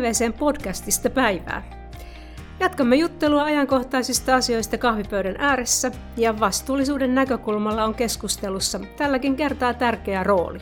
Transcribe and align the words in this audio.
PVCn 0.00 0.32
podcastista 0.32 1.10
päivää. 1.10 1.62
Jatkamme 2.60 2.96
juttelua 2.96 3.44
ajankohtaisista 3.44 4.34
asioista 4.34 4.78
kahvipöydän 4.78 5.36
ääressä 5.38 5.92
ja 6.16 6.40
vastuullisuuden 6.40 7.14
näkökulmalla 7.14 7.84
on 7.84 7.94
keskustelussa 7.94 8.80
tälläkin 8.96 9.36
kertaa 9.36 9.74
tärkeä 9.74 10.22
rooli. 10.22 10.58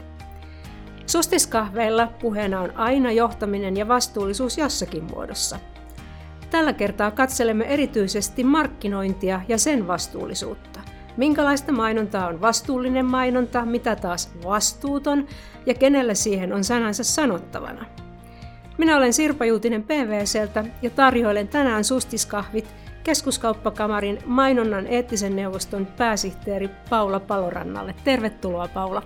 Sustiskahveilla 1.07 2.07
puheena 2.07 2.61
on 2.61 2.77
aina 2.77 3.13
johtaminen 3.13 3.77
ja 3.77 3.89
vastuullisuus 3.89 4.59
jossakin 4.59 5.05
muodossa. 5.05 5.59
Tällä 6.51 6.73
kertaa 6.73 7.11
katselemme 7.11 7.65
erityisesti 7.65 8.45
markkinointia 8.45 9.41
ja 9.49 9.59
sen 9.59 9.87
vastuullisuutta. 9.87 10.81
Minkälaista 11.17 11.73
mainontaa 11.73 12.29
on 12.29 12.41
vastuullinen 12.41 13.07
mainonta, 13.07 13.65
mitä 13.65 13.97
taas 13.97 14.31
vastuuton 14.45 15.27
ja 15.67 15.75
kenellä 15.75 16.15
siihen 16.15 16.53
on 16.53 16.65
sanansa 16.65 17.05
sanottavana. 17.05 17.87
Minä 18.79 18.97
olen 18.97 19.13
Sirpa 19.13 19.45
Juutinen 19.45 19.83
PVCltä 19.83 20.65
ja 20.83 20.91
tarjoilen 20.91 21.49
tänään 21.49 21.85
sustiskahvit 21.85 22.75
keskuskauppakamarin 23.05 24.19
mainonnan 24.27 24.87
eettisen 24.87 25.37
neuvoston 25.37 25.87
pääsihteeri 25.87 26.71
Paula 26.91 27.21
Palorannalle. 27.21 27.95
Tervetuloa 28.05 28.69
Paula. 28.69 29.03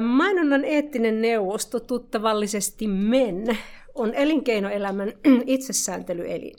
Mainonnan 0.00 0.64
eettinen 0.64 1.22
neuvosto, 1.22 1.80
tuttavallisesti 1.80 2.86
MEN, 2.88 3.58
on 3.94 4.14
elinkeinoelämän 4.14 5.12
itsesääntelyelin. 5.46 6.54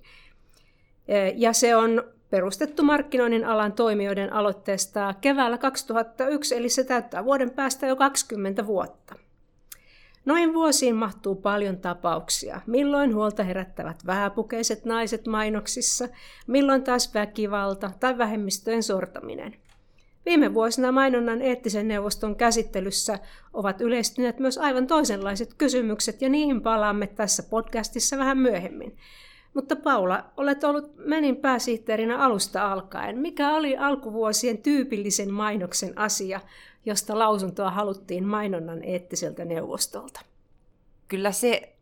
Ja 1.35 1.53
se 1.53 1.75
on 1.75 2.03
perustettu 2.31 2.83
markkinoinnin 2.83 3.45
alan 3.45 3.73
toimijoiden 3.73 4.33
aloitteesta 4.33 5.13
keväällä 5.21 5.57
2001, 5.57 6.55
eli 6.55 6.69
se 6.69 6.83
täyttää 6.83 7.25
vuoden 7.25 7.51
päästä 7.51 7.87
jo 7.87 7.95
20 7.95 8.67
vuotta. 8.67 9.15
Noin 10.25 10.53
vuosiin 10.53 10.95
mahtuu 10.95 11.35
paljon 11.35 11.77
tapauksia, 11.77 12.61
milloin 12.67 13.15
huolta 13.15 13.43
herättävät 13.43 14.05
vähäpukeiset 14.05 14.85
naiset 14.85 15.27
mainoksissa, 15.27 16.09
milloin 16.47 16.83
taas 16.83 17.13
väkivalta 17.13 17.91
tai 17.99 18.17
vähemmistöjen 18.17 18.83
sortaminen. 18.83 19.55
Viime 20.25 20.53
vuosina 20.53 20.91
mainonnan 20.91 21.41
eettisen 21.41 21.87
neuvoston 21.87 22.35
käsittelyssä 22.35 23.19
ovat 23.53 23.81
yleistyneet 23.81 24.39
myös 24.39 24.57
aivan 24.57 24.87
toisenlaiset 24.87 25.53
kysymykset 25.53 26.21
ja 26.21 26.29
niihin 26.29 26.61
palaamme 26.61 27.07
tässä 27.07 27.43
podcastissa 27.43 28.17
vähän 28.17 28.37
myöhemmin. 28.37 28.97
Mutta 29.53 29.75
Paula, 29.75 30.23
olet 30.37 30.63
ollut 30.63 30.91
Menin 30.97 31.35
pääsihteerinä 31.35 32.17
alusta 32.17 32.71
alkaen. 32.71 33.17
Mikä 33.17 33.55
oli 33.55 33.77
alkuvuosien 33.77 34.57
tyypillisen 34.57 35.33
mainoksen 35.33 35.97
asia, 35.97 36.41
josta 36.85 37.19
lausuntoa 37.19 37.71
haluttiin 37.71 38.27
mainonnan 38.27 38.83
eettiseltä 38.83 39.45
neuvostolta? 39.45 40.19
Kyllä 41.07 41.31
se 41.31 41.75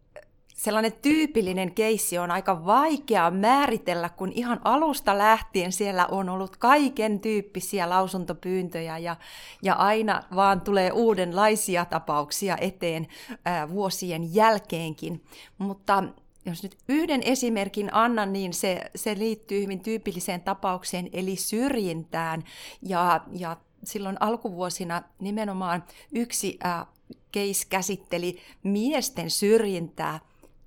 sellainen 0.59 0.93
tyypillinen 1.01 1.73
keissi 1.73 2.17
on 2.17 2.31
aika 2.31 2.65
vaikea 2.65 3.31
määritellä, 3.31 4.09
kun 4.09 4.31
ihan 4.35 4.59
alusta 4.63 5.17
lähtien 5.17 5.71
siellä 5.71 6.07
on 6.07 6.29
ollut 6.29 6.57
kaiken 6.57 7.19
tyyppisiä 7.19 7.89
lausuntopyyntöjä 7.89 8.97
ja, 8.97 9.15
ja 9.63 9.73
aina 9.73 10.23
vaan 10.35 10.61
tulee 10.61 10.91
uudenlaisia 10.91 11.85
tapauksia 11.85 12.57
eteen 12.61 13.07
ää, 13.45 13.69
vuosien 13.69 14.35
jälkeenkin. 14.35 15.23
Mutta 15.57 16.03
jos 16.49 16.63
nyt 16.63 16.77
yhden 16.89 17.23
esimerkin 17.23 17.93
annan, 17.93 18.33
niin 18.33 18.53
se, 18.53 18.81
se 18.95 19.17
liittyy 19.17 19.63
hyvin 19.63 19.79
tyypilliseen 19.79 20.41
tapaukseen, 20.41 21.09
eli 21.13 21.35
syrjintään. 21.35 22.43
Ja, 22.81 23.21
ja 23.31 23.57
silloin 23.83 24.17
alkuvuosina 24.19 25.01
nimenomaan 25.19 25.83
yksi 26.13 26.59
äh, 26.65 26.85
case 27.33 27.67
käsitteli 27.69 28.39
miesten 28.63 29.29
syrjintää, 29.29 30.19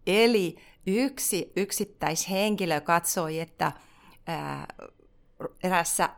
eli 0.06 0.56
yksi 0.86 1.52
yksittäishenkilö 1.56 2.80
katsoi, 2.80 3.40
että 3.40 3.66
äh, 4.28 4.66
erässä 5.62 6.08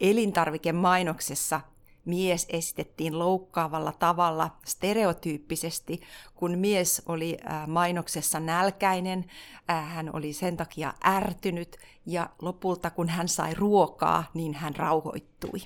elintarvikemainoksessa 0.00 1.60
mies 2.04 2.46
esitettiin 2.48 3.18
loukkaavalla 3.18 3.92
tavalla 3.92 4.56
stereotyyppisesti, 4.66 6.00
kun 6.34 6.58
mies 6.58 7.02
oli 7.06 7.38
mainoksessa 7.66 8.40
nälkäinen, 8.40 9.24
hän 9.68 10.10
oli 10.16 10.32
sen 10.32 10.56
takia 10.56 10.94
ärtynyt 11.06 11.76
ja 12.06 12.30
lopulta 12.42 12.90
kun 12.90 13.08
hän 13.08 13.28
sai 13.28 13.54
ruokaa, 13.54 14.24
niin 14.34 14.54
hän 14.54 14.76
rauhoittui. 14.76 15.58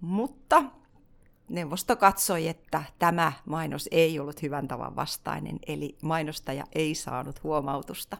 Mutta 0.00 0.64
neuvosto 1.48 1.96
katsoi, 1.96 2.48
että 2.48 2.82
tämä 2.98 3.32
mainos 3.44 3.88
ei 3.90 4.18
ollut 4.20 4.42
hyvän 4.42 4.68
tavan 4.68 4.96
vastainen, 4.96 5.58
eli 5.66 5.96
mainostaja 6.02 6.64
ei 6.74 6.94
saanut 6.94 7.42
huomautusta. 7.42 8.16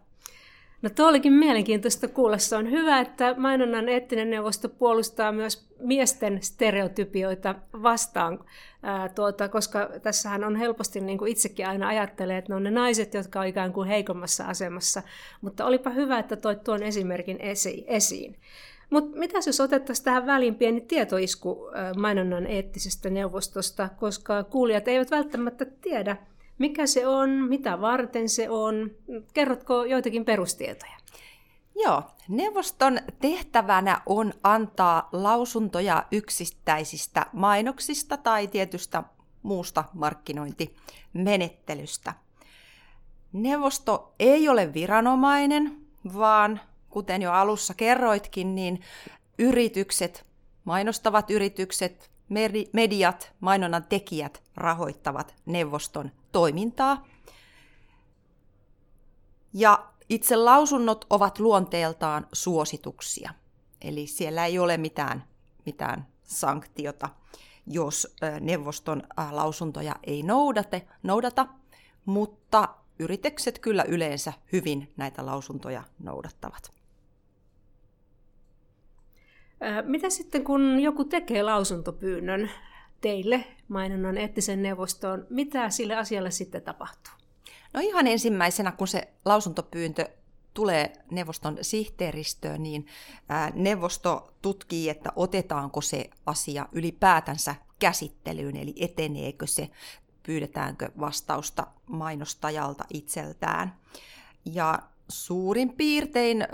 No 0.83 0.91
tuo 0.91 1.09
olikin 1.09 1.33
mielenkiintoista 1.33 2.09
kuulla. 2.09 2.39
Se 2.39 2.57
on 2.57 2.71
hyvä, 2.71 3.01
että 3.01 3.35
mainonnan 3.39 3.89
eettinen 3.89 4.31
neuvosto 4.31 4.69
puolustaa 4.69 5.33
myös 5.33 5.69
miesten 5.81 6.43
stereotypioita 6.43 7.55
vastaan, 7.83 8.45
ää, 8.83 9.09
tuota, 9.09 9.49
koska 9.49 9.91
tässähän 10.03 10.45
on 10.45 10.57
helposti, 10.57 11.01
niin 11.01 11.19
kuin 11.19 11.33
itsekin 11.33 11.67
aina 11.67 11.89
ajattelee, 11.89 12.39
että 12.39 12.53
ne 12.53 12.57
on 12.57 12.63
ne 12.63 12.71
naiset, 12.71 13.15
jotka 13.15 13.41
on 13.41 13.47
ikään 13.47 13.73
kuin 13.73 13.89
heikommassa 13.89 14.45
asemassa. 14.45 15.03
Mutta 15.41 15.65
olipa 15.65 15.91
hyvä, 15.91 16.19
että 16.19 16.37
toit 16.37 16.65
tuon 16.65 16.83
esimerkin 16.83 17.37
esi- 17.41 17.85
esiin. 17.87 18.37
Mutta 18.91 19.19
mitä 19.19 19.39
jos 19.47 19.61
otettaisiin 19.61 20.05
tähän 20.05 20.27
väliin 20.27 20.55
pieni 20.55 20.81
tietoisku 20.81 21.71
mainonnan 21.97 22.47
eettisestä 22.47 23.11
neuvostosta, 23.11 23.89
koska 23.97 24.45
kuulijat 24.45 24.89
eivät 24.89 25.11
välttämättä 25.11 25.65
tiedä, 25.65 26.17
mikä 26.59 26.87
se 26.87 27.07
on, 27.07 27.31
mitä 27.31 27.81
varten 27.81 28.29
se 28.29 28.51
on? 28.51 28.91
Kerrotko 29.35 29.85
joitakin 29.85 30.25
perustietoja? 30.25 30.97
Joo, 31.83 32.03
neuvoston 32.29 32.99
tehtävänä 33.21 34.01
on 34.07 34.33
antaa 34.43 35.09
lausuntoja 35.13 36.05
yksittäisistä 36.13 37.27
mainoksista 37.33 38.17
tai 38.17 38.47
tietystä 38.47 39.03
muusta 39.43 39.85
markkinointimenettelystä. 39.93 42.13
Neuvosto 43.33 44.15
ei 44.19 44.49
ole 44.49 44.75
viranomainen, 44.75 45.77
vaan 46.15 46.61
kuten 46.91 47.23
jo 47.23 47.33
alussa 47.33 47.75
kerroitkin, 47.75 48.55
niin 48.55 48.81
yritykset, 49.39 50.27
mainostavat 50.65 51.31
yritykset, 51.31 52.11
mediat, 52.73 53.33
mainonnan 53.41 53.85
tekijät 53.89 54.43
rahoittavat 54.57 55.35
neuvoston 55.47 56.11
toimintaa. 56.37 57.07
Ja 59.53 59.87
itse 60.09 60.37
lausunnot 60.37 61.05
ovat 61.11 61.39
luonteeltaan 61.39 62.27
suosituksia. 62.33 63.35
Eli 63.83 64.07
siellä 64.07 64.47
ei 64.47 64.59
ole 64.59 64.77
mitään, 64.77 65.25
mitään 65.67 66.07
sanktiota, 66.23 67.09
jos 67.67 68.17
neuvoston 68.41 69.03
lausuntoja 69.31 69.95
ei 70.05 70.23
noudata, 70.23 70.81
noudata, 71.03 71.47
mutta 72.05 72.69
yritykset 72.99 73.59
kyllä 73.59 73.85
yleensä 73.89 74.33
hyvin 74.53 74.93
näitä 74.97 75.27
lausuntoja 75.27 75.83
noudattavat. 75.99 76.71
Mitä 79.83 80.11
sitten, 80.11 80.45
kun 80.45 80.81
joku 80.81 81.05
tekee 81.05 81.43
lausuntopyynnön 81.43 82.51
teille 83.07 83.45
mainonnan 83.69 84.19
eettisen 84.19 84.63
neuvostoon, 84.63 85.27
mitä 85.31 85.71
sille 85.71 85.97
asialle 85.97 86.31
sitten 86.31 86.63
tapahtuu? 86.63 87.13
No 87.73 87.81
ihan 87.81 88.07
ensimmäisenä, 88.07 88.73
kun 88.73 88.89
se 88.89 89.09
lausuntopyyntö 89.25 90.09
tulee 90.55 90.93
neuvoston 91.11 91.59
sihteeristöön, 91.61 92.63
niin 92.63 92.87
neuvosto 93.55 94.35
tutkii, 94.43 94.89
että 94.89 95.13
otetaanko 95.17 95.81
se 95.81 96.11
asia 96.27 96.69
ylipäätänsä 96.73 97.55
käsittelyyn, 97.79 98.57
eli 98.57 98.75
eteneekö 98.81 99.47
se, 99.47 99.71
pyydetäänkö 100.23 100.91
vastausta 101.01 101.67
mainostajalta 101.87 102.85
itseltään. 102.93 103.77
Ja 104.45 104.79
suurin 105.09 105.73
piirtein 105.73 106.47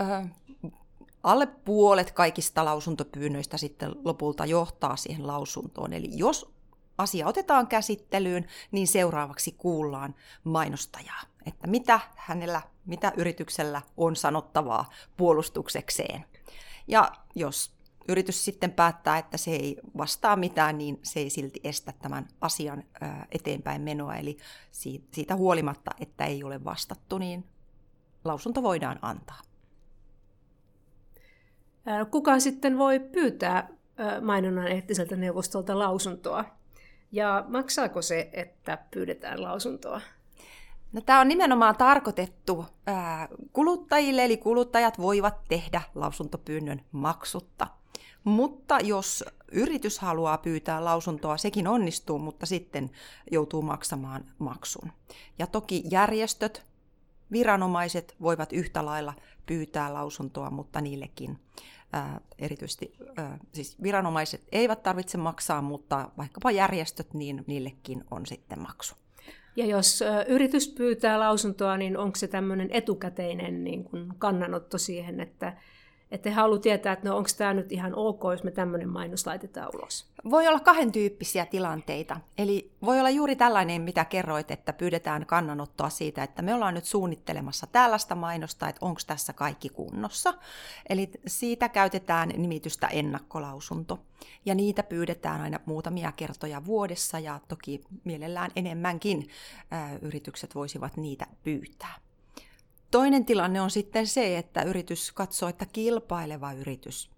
alle 1.23 1.47
puolet 1.47 2.11
kaikista 2.11 2.65
lausuntopyynnöistä 2.65 3.57
sitten 3.57 3.95
lopulta 4.05 4.45
johtaa 4.45 4.95
siihen 4.95 5.27
lausuntoon. 5.27 5.93
Eli 5.93 6.09
jos 6.11 6.53
asia 6.97 7.27
otetaan 7.27 7.67
käsittelyyn, 7.67 8.47
niin 8.71 8.87
seuraavaksi 8.87 9.51
kuullaan 9.51 10.15
mainostajaa, 10.43 11.21
että 11.45 11.67
mitä 11.67 11.99
hänellä, 12.15 12.61
mitä 12.85 13.13
yrityksellä 13.17 13.81
on 13.97 14.15
sanottavaa 14.15 14.89
puolustuksekseen. 15.17 16.25
Ja 16.87 17.11
jos 17.35 17.73
yritys 18.07 18.45
sitten 18.45 18.71
päättää, 18.71 19.17
että 19.17 19.37
se 19.37 19.51
ei 19.51 19.77
vastaa 19.97 20.35
mitään, 20.35 20.77
niin 20.77 20.99
se 21.03 21.19
ei 21.19 21.29
silti 21.29 21.59
estä 21.63 21.93
tämän 22.01 22.27
asian 22.41 22.83
eteenpäin 23.31 23.81
menoa. 23.81 24.15
Eli 24.15 24.37
siitä 25.11 25.35
huolimatta, 25.35 25.91
että 25.99 26.25
ei 26.25 26.43
ole 26.43 26.63
vastattu, 26.63 27.17
niin 27.17 27.45
lausunto 28.25 28.63
voidaan 28.63 28.99
antaa. 29.01 29.41
Kuka 32.11 32.39
sitten 32.39 32.77
voi 32.77 32.99
pyytää 32.99 33.67
mainonnan 34.21 34.67
eettiseltä 34.67 35.15
neuvostolta 35.15 35.79
lausuntoa. 35.79 36.45
Ja 37.11 37.45
maksaako 37.47 38.01
se, 38.01 38.29
että 38.33 38.77
pyydetään 38.91 39.41
lausuntoa? 39.41 40.01
No, 40.93 41.01
tämä 41.01 41.21
on 41.21 41.27
nimenomaan 41.27 41.75
tarkoitettu 41.75 42.65
kuluttajille, 43.53 44.25
eli 44.25 44.37
kuluttajat 44.37 44.97
voivat 44.97 45.35
tehdä 45.47 45.81
lausuntopyynnön 45.95 46.81
maksutta. 46.91 47.67
Mutta 48.23 48.79
jos 48.79 49.25
yritys 49.51 49.99
haluaa 49.99 50.37
pyytää 50.37 50.85
lausuntoa, 50.85 51.37
sekin 51.37 51.67
onnistuu, 51.67 52.19
mutta 52.19 52.45
sitten 52.45 52.91
joutuu 53.31 53.61
maksamaan 53.61 54.25
maksun. 54.39 54.91
Ja 55.39 55.47
toki 55.47 55.83
järjestöt, 55.91 56.63
viranomaiset 57.33 58.15
voivat 58.21 58.53
yhtä 58.53 58.85
lailla 58.85 59.13
pyytää 59.45 59.93
lausuntoa, 59.93 60.49
mutta 60.49 60.81
niillekin 60.81 61.39
erityisesti 62.39 62.93
siis 63.51 63.83
viranomaiset 63.83 64.47
eivät 64.51 64.83
tarvitse 64.83 65.17
maksaa, 65.17 65.61
mutta 65.61 66.11
vaikkapa 66.17 66.51
järjestöt, 66.51 67.13
niin 67.13 67.43
niillekin 67.47 68.03
on 68.11 68.25
sitten 68.25 68.59
maksu. 68.59 68.95
Ja 69.55 69.65
jos 69.65 70.03
yritys 70.27 70.67
pyytää 70.67 71.19
lausuntoa, 71.19 71.77
niin 71.77 71.97
onko 71.97 72.15
se 72.15 72.27
tämmöinen 72.27 72.69
etukäteinen 72.71 73.63
niin 73.63 73.83
kuin 73.83 74.13
kannanotto 74.17 74.77
siihen, 74.77 75.19
että 75.19 75.57
että 76.13 76.29
he 76.29 76.35
haluavat 76.35 76.61
tietää, 76.61 76.93
että 76.93 77.09
no 77.09 77.17
onko 77.17 77.29
tämä 77.37 77.53
nyt 77.53 77.71
ihan 77.71 77.95
ok, 77.95 78.21
jos 78.31 78.43
me 78.43 78.51
tämmöinen 78.51 78.89
mainos 78.89 79.27
laitetaan 79.27 79.69
ulos. 79.75 80.05
Voi 80.29 80.47
olla 80.47 80.59
kahden 80.59 80.91
tyyppisiä 80.91 81.45
tilanteita. 81.45 82.19
Eli 82.37 82.71
voi 82.85 82.99
olla 82.99 83.09
juuri 83.09 83.35
tällainen, 83.35 83.81
mitä 83.81 84.05
kerroit, 84.05 84.51
että 84.51 84.73
pyydetään 84.73 85.25
kannanottoa 85.25 85.89
siitä, 85.89 86.23
että 86.23 86.41
me 86.41 86.53
ollaan 86.53 86.73
nyt 86.73 86.85
suunnittelemassa 86.85 87.67
tällaista 87.67 88.15
mainosta, 88.15 88.69
että 88.69 88.85
onko 88.85 89.01
tässä 89.07 89.33
kaikki 89.33 89.69
kunnossa. 89.69 90.33
Eli 90.89 91.11
siitä 91.27 91.69
käytetään 91.69 92.29
nimitystä 92.29 92.87
ennakkolausunto. 92.87 93.99
Ja 94.45 94.55
niitä 94.55 94.83
pyydetään 94.83 95.41
aina 95.41 95.59
muutamia 95.65 96.11
kertoja 96.11 96.65
vuodessa 96.65 97.19
ja 97.19 97.39
toki 97.47 97.83
mielellään 98.03 98.51
enemmänkin 98.55 99.27
yritykset 100.01 100.55
voisivat 100.55 100.97
niitä 100.97 101.27
pyytää. 101.43 101.95
Toinen 102.93 103.25
tilanne 103.25 103.61
on 103.61 103.71
sitten 103.71 104.07
se, 104.07 104.37
että 104.37 104.61
yritys 104.61 105.11
katsoo, 105.11 105.49
että 105.49 105.65
kilpaileva 105.65 106.53
yritys 106.53 107.11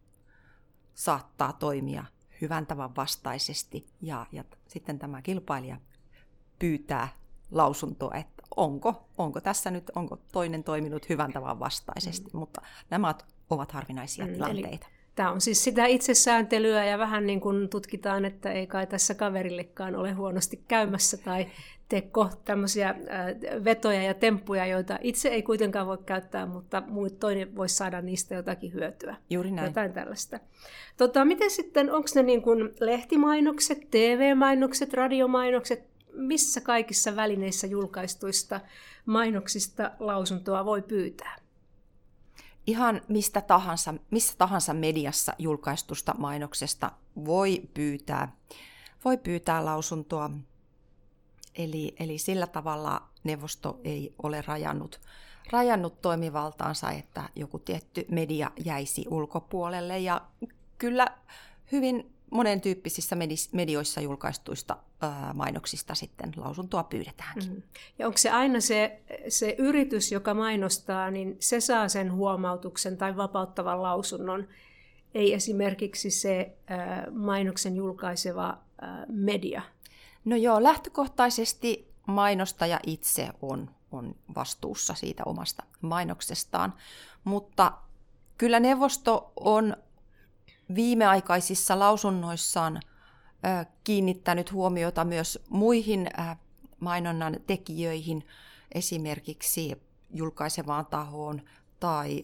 saattaa 0.93 1.53
toimia 1.53 2.05
hyvän 2.41 2.65
tavan 2.65 2.95
vastaisesti 2.95 3.85
ja, 4.01 4.25
ja 4.31 4.43
sitten 4.67 4.99
tämä 4.99 5.21
kilpailija 5.21 5.77
pyytää 6.59 7.07
lausuntoa, 7.51 8.13
että 8.13 8.43
onko, 8.55 9.05
onko 9.17 9.41
tässä 9.41 9.71
nyt, 9.71 9.91
onko 9.95 10.17
toinen 10.31 10.63
toiminut 10.63 11.09
hyvän 11.09 11.33
tavan 11.33 11.59
vastaisesti, 11.59 12.29
mm. 12.33 12.39
mutta 12.39 12.61
nämä 12.89 13.15
ovat 13.49 13.71
harvinaisia 13.71 14.25
mm, 14.25 14.33
tilanteita. 14.33 14.67
Eli 14.67 14.95
Tämä 15.15 15.31
on 15.31 15.41
siis 15.41 15.63
sitä 15.63 15.85
itsesääntelyä 15.85 16.85
ja 16.85 16.97
vähän 16.97 17.27
niin 17.27 17.41
kuin 17.41 17.69
tutkitaan, 17.69 18.25
että 18.25 18.51
ei 18.51 18.67
kai 18.67 18.87
tässä 18.87 19.13
kaverillekaan 19.13 19.95
ole 19.95 20.11
huonosti 20.11 20.63
käymässä 20.67 21.17
tai 21.17 21.47
teko 21.89 22.29
tämmöisiä 22.45 22.95
vetoja 23.63 24.03
ja 24.03 24.13
temppuja, 24.13 24.65
joita 24.65 24.99
itse 25.01 25.29
ei 25.29 25.43
kuitenkaan 25.43 25.87
voi 25.87 25.97
käyttää, 26.05 26.45
mutta 26.45 26.83
muut 26.87 27.19
toinen 27.19 27.55
voisi 27.55 27.75
saada 27.75 28.01
niistä 28.01 28.35
jotakin 28.35 28.73
hyötyä. 28.73 29.15
Juuri 29.29 29.51
näin. 29.51 29.67
Jotain 29.67 29.93
tällaista. 29.93 30.39
Tota, 30.97 31.25
miten 31.25 31.51
sitten, 31.51 31.93
onko 31.93 32.07
ne 32.15 32.23
niin 32.23 32.41
kuin 32.41 32.73
lehtimainokset, 32.79 33.87
TV-mainokset, 33.91 34.93
radiomainokset, 34.93 35.87
missä 36.13 36.61
kaikissa 36.61 37.15
välineissä 37.15 37.67
julkaistuista 37.67 38.61
mainoksista 39.05 39.91
lausuntoa 39.99 40.65
voi 40.65 40.81
pyytää? 40.81 41.35
Ihan 42.67 43.01
mistä 43.07 43.41
tahansa, 43.41 43.93
missä 44.11 44.33
tahansa 44.37 44.73
mediassa 44.73 45.33
julkaistusta 45.39 46.15
mainoksesta 46.17 46.91
voi 47.25 47.61
pyytää, 47.73 48.35
voi 49.05 49.17
pyytää 49.17 49.65
lausuntoa. 49.65 50.31
Eli, 51.55 51.95
eli 51.99 52.17
sillä 52.17 52.47
tavalla 52.47 53.01
neuvosto 53.23 53.79
ei 53.83 54.13
ole 54.23 54.43
rajannut, 54.47 55.01
rajannut 55.51 56.01
toimivaltaansa, 56.01 56.91
että 56.91 57.29
joku 57.35 57.59
tietty 57.59 58.05
media 58.11 58.51
jäisi 58.65 59.05
ulkopuolelle. 59.09 59.99
Ja 59.99 60.21
kyllä 60.77 61.07
hyvin 61.71 62.11
monen 62.31 62.61
tyyppisissä 62.61 63.15
medioissa 63.51 64.01
julkaistuista 64.01 64.77
mainoksista 65.33 65.95
sitten 65.95 66.33
lausuntoa 66.37 66.83
pyydetäänkin. 66.83 67.53
Mm. 67.53 67.61
Ja 67.99 68.07
onko 68.07 68.17
se 68.17 68.29
aina 68.29 68.59
se, 68.59 69.01
se 69.27 69.55
yritys, 69.57 70.11
joka 70.11 70.33
mainostaa, 70.33 71.11
niin 71.11 71.37
se 71.39 71.59
saa 71.61 71.89
sen 71.89 72.13
huomautuksen 72.13 72.97
tai 72.97 73.17
vapauttavan 73.17 73.81
lausunnon, 73.81 74.47
ei 75.13 75.33
esimerkiksi 75.33 76.11
se 76.11 76.57
mainoksen 77.11 77.75
julkaiseva 77.75 78.57
media? 79.07 79.61
No 80.25 80.35
joo, 80.35 80.63
lähtökohtaisesti 80.63 81.93
mainostaja 82.07 82.79
itse 82.85 83.29
on, 83.41 83.69
on 83.91 84.15
vastuussa 84.35 84.93
siitä 84.93 85.23
omasta 85.25 85.63
mainoksestaan, 85.81 86.73
mutta 87.23 87.71
kyllä 88.37 88.59
neuvosto 88.59 89.31
on 89.35 89.77
viimeaikaisissa 90.75 91.79
lausunnoissaan 91.79 92.79
kiinnittänyt 93.83 94.51
huomiota 94.51 95.03
myös 95.03 95.39
muihin 95.49 96.09
mainonnan 96.79 97.37
tekijöihin, 97.47 98.27
esimerkiksi 98.75 99.81
julkaisevaan 100.13 100.85
tahoon 100.85 101.41
tai, 101.79 102.23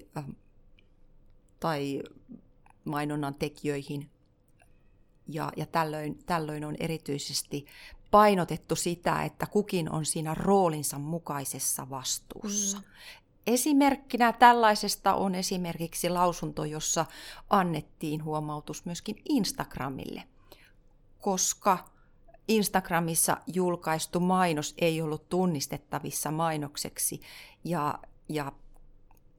tai 1.59 2.03
mainonnan 2.85 3.35
tekijöihin. 3.35 4.09
Ja, 5.33 5.51
ja 5.57 5.65
tällöin, 5.65 6.23
tällöin 6.25 6.65
on 6.65 6.75
erityisesti 6.79 7.65
painotettu 8.11 8.75
sitä, 8.75 9.23
että 9.23 9.45
kukin 9.45 9.91
on 9.91 10.05
siinä 10.05 10.33
roolinsa 10.33 10.99
mukaisessa 10.99 11.89
vastuussa. 11.89 12.77
Mm. 12.77 12.83
Esimerkkinä 13.47 14.33
tällaisesta 14.33 15.13
on 15.13 15.35
esimerkiksi 15.35 16.09
lausunto, 16.09 16.65
jossa 16.65 17.05
annettiin 17.49 18.23
huomautus 18.23 18.85
myöskin 18.85 19.21
Instagramille, 19.29 20.23
koska 21.21 21.77
Instagramissa 22.47 23.37
julkaistu 23.47 24.19
mainos 24.19 24.75
ei 24.77 25.01
ollut 25.01 25.29
tunnistettavissa 25.29 26.31
mainokseksi 26.31 27.21
ja, 27.63 27.99
ja 28.29 28.51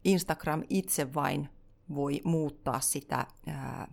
Instagram 0.05 0.63
itse 0.69 1.15
vain 1.15 1.49
voi 1.95 2.21
muuttaa 2.25 2.81
sitä 2.81 3.27
ää, 3.47 3.89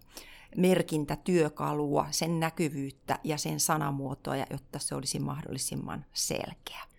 merkintätyökalua, 0.58 2.08
sen 2.12 2.40
näkyvyyttä 2.40 3.20
ja 3.24 3.38
sen 3.38 3.60
sanamuotoa, 3.60 4.36
jotta 4.36 4.80
se 4.80 4.96
olisi 4.96 5.20
mahdollisimman 5.20 6.06
selkeä. 6.14 6.90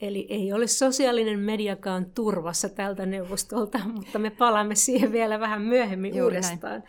Eli 0.00 0.26
ei 0.30 0.52
ole 0.52 0.66
sosiaalinen 0.66 1.38
mediakaan 1.38 2.06
turvassa 2.06 2.68
tältä 2.68 3.06
neuvostolta, 3.06 3.78
mutta 3.94 4.18
me 4.18 4.30
palaamme 4.30 4.74
siihen 4.74 5.12
vielä 5.12 5.40
vähän 5.40 5.62
myöhemmin 5.62 6.16
Juuri 6.16 6.36
uudestaan. 6.36 6.82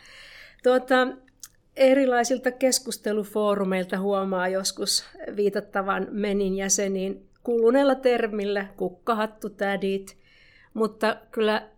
Tuota, 0.64 1.08
erilaisilta 1.76 2.52
keskustelufoorumeilta 2.52 4.00
huomaa 4.00 4.48
joskus 4.48 5.06
viitattavan 5.36 6.08
menin 6.12 6.56
jäseniin 6.56 7.28
kuluneella 7.44 7.96
termillä 7.96 8.68
kukkahattutädit, 8.78 10.18
mutta 10.74 11.18
kyllä 11.32 11.70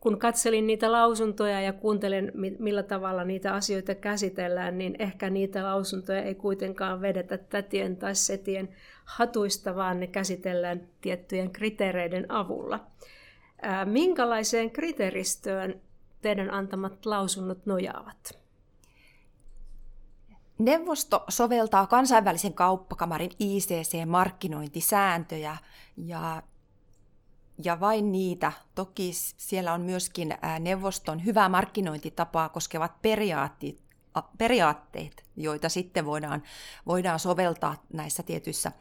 kun 0.00 0.18
katselin 0.18 0.66
niitä 0.66 0.92
lausuntoja 0.92 1.60
ja 1.60 1.72
kuuntelen, 1.72 2.32
millä 2.58 2.82
tavalla 2.82 3.24
niitä 3.24 3.54
asioita 3.54 3.94
käsitellään, 3.94 4.78
niin 4.78 4.96
ehkä 4.98 5.30
niitä 5.30 5.64
lausuntoja 5.64 6.22
ei 6.22 6.34
kuitenkaan 6.34 7.00
vedetä 7.00 7.38
tätien 7.38 7.96
tai 7.96 8.14
setien 8.14 8.68
hatuista, 9.04 9.76
vaan 9.76 10.00
ne 10.00 10.06
käsitellään 10.06 10.88
tiettyjen 11.00 11.50
kriteereiden 11.50 12.32
avulla. 12.32 12.86
Minkälaiseen 13.84 14.70
kriteeristöön 14.70 15.80
teidän 16.22 16.54
antamat 16.54 17.06
lausunnot 17.06 17.66
nojaavat? 17.66 18.38
Neuvosto 20.58 21.24
soveltaa 21.28 21.86
kansainvälisen 21.86 22.54
kauppakamarin 22.54 23.30
ICC-markkinointisääntöjä 23.38 25.56
ja 25.96 26.42
ja 27.64 27.80
vain 27.80 28.12
niitä. 28.12 28.52
Toki 28.74 29.12
siellä 29.36 29.72
on 29.72 29.80
myöskin 29.80 30.34
neuvoston 30.60 31.24
hyvää 31.24 31.48
markkinointitapaa 31.48 32.48
koskevat 32.48 33.02
periaatteet, 33.02 33.82
periaatteet 34.38 35.24
joita 35.36 35.68
sitten 35.68 36.04
voidaan, 36.06 36.42
voidaan 36.86 37.18
soveltaa 37.18 37.82
näissä 37.92 38.22
tietyissä 38.22 38.72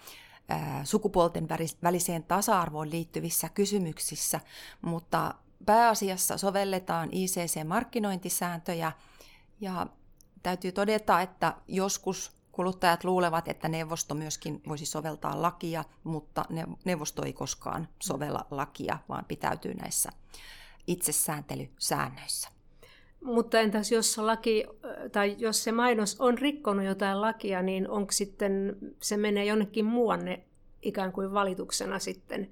sukupuolten 0.84 1.48
väliseen 1.84 2.24
tasa-arvoon 2.24 2.90
liittyvissä 2.90 3.50
kysymyksissä, 3.50 4.40
mutta 4.82 5.34
pääasiassa 5.66 6.38
sovelletaan 6.38 7.10
ICC-markkinointisääntöjä 7.12 8.92
ja 9.62 9.88
täytyy 10.44 10.72
todeta, 10.72 11.22
että 11.22 11.54
joskus 11.68 12.37
Kuluttajat 12.58 13.04
luulevat, 13.04 13.48
että 13.48 13.68
neuvosto 13.68 14.16
myöskin 14.16 14.62
voisi 14.68 14.86
soveltaa 14.86 15.42
lakia, 15.42 15.84
mutta 16.04 16.46
neuvosto 16.86 17.26
ei 17.26 17.34
koskaan 17.34 17.88
sovella 18.04 18.46
lakia, 18.52 18.98
vaan 19.10 19.26
pitäytyy 19.26 19.74
näissä 19.74 20.10
itsesääntelysäännöissä. 20.88 22.50
Mutta 23.24 23.60
entäs 23.60 23.92
jos 23.92 24.18
laki, 24.18 24.66
tai 25.12 25.36
jos 25.40 25.64
se 25.64 25.72
mainos 25.72 26.22
on 26.22 26.38
rikkonut 26.38 26.86
jotain 26.86 27.22
lakia, 27.22 27.62
niin 27.62 27.90
onko 27.90 28.12
sitten, 28.12 28.78
se 29.02 29.18
menee 29.18 29.46
jonnekin 29.46 29.86
muuanne 29.86 30.44
ikään 30.82 31.12
kuin 31.12 31.34
valituksena 31.34 32.00
sitten? 32.00 32.50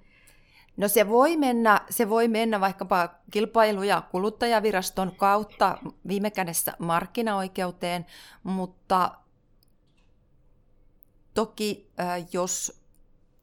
No 0.78 0.88
se 0.88 1.10
voi 1.10 1.38
mennä, 1.38 1.82
se 1.90 2.10
voi 2.10 2.28
mennä 2.28 2.60
vaikkapa 2.60 3.10
kilpailu- 3.32 3.84
ja 3.84 4.02
kuluttajaviraston 4.12 5.16
kautta 5.16 5.78
viime 6.08 6.32
kädessä 6.32 6.74
markkinaoikeuteen, 6.80 8.06
mutta 8.44 9.12
toki 11.36 11.90
jos 12.34 12.86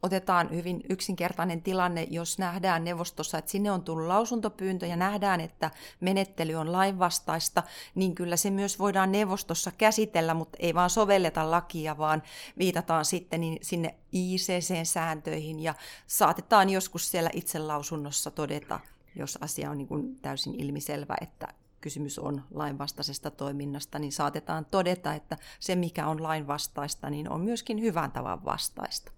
otetaan 0.03 0.51
hyvin 0.51 0.81
yksinkertainen 0.89 1.63
tilanne, 1.63 2.07
jos 2.11 2.39
nähdään 2.39 2.85
neuvostossa, 2.85 3.39
että 3.39 3.51
sinne 3.51 3.71
on 3.71 3.83
tullut 3.83 4.07
lausuntopyyntö 4.07 4.87
ja 4.87 4.97
nähdään, 4.97 5.41
että 5.41 5.71
menettely 6.01 6.55
on 6.55 6.73
lainvastaista, 6.73 7.63
niin 7.95 8.15
kyllä 8.15 8.37
se 8.37 8.51
myös 8.51 8.79
voidaan 8.79 9.13
neuvostossa 9.13 9.73
käsitellä, 9.79 10.35
mutta 10.35 10.59
ei 10.61 10.75
vaan 10.75 10.91
sovelleta 10.91 11.51
lakia, 11.51 11.99
vaan 11.99 12.23
viitataan 12.59 13.05
sitten 13.05 13.41
niin 13.41 13.59
sinne 13.63 13.95
ICC-sääntöihin 14.13 15.61
ja 15.61 15.75
saatetaan 16.07 16.71
joskus 16.71 17.11
siellä 17.11 17.31
itse 17.33 17.59
lausunnossa 17.59 18.31
todeta, 18.31 18.81
jos 19.17 19.39
asia 19.41 19.71
on 19.71 19.79
niin 19.79 19.89
kuin 19.89 20.17
täysin 20.17 20.61
ilmiselvä, 20.61 21.17
että 21.21 21.49
kysymys 21.83 22.19
on 22.19 22.43
lainvastaisesta 22.51 23.31
toiminnasta, 23.31 23.99
niin 23.99 24.13
saatetaan 24.13 24.65
todeta, 24.65 25.15
että 25.15 25.37
se 25.61 25.77
mikä 25.77 26.07
on 26.07 26.23
lainvastaista, 26.23 27.11
niin 27.11 27.31
on 27.31 27.41
myöskin 27.41 27.81
hyvän 27.81 28.13
tavan 28.13 28.45
vastaista. 28.45 29.13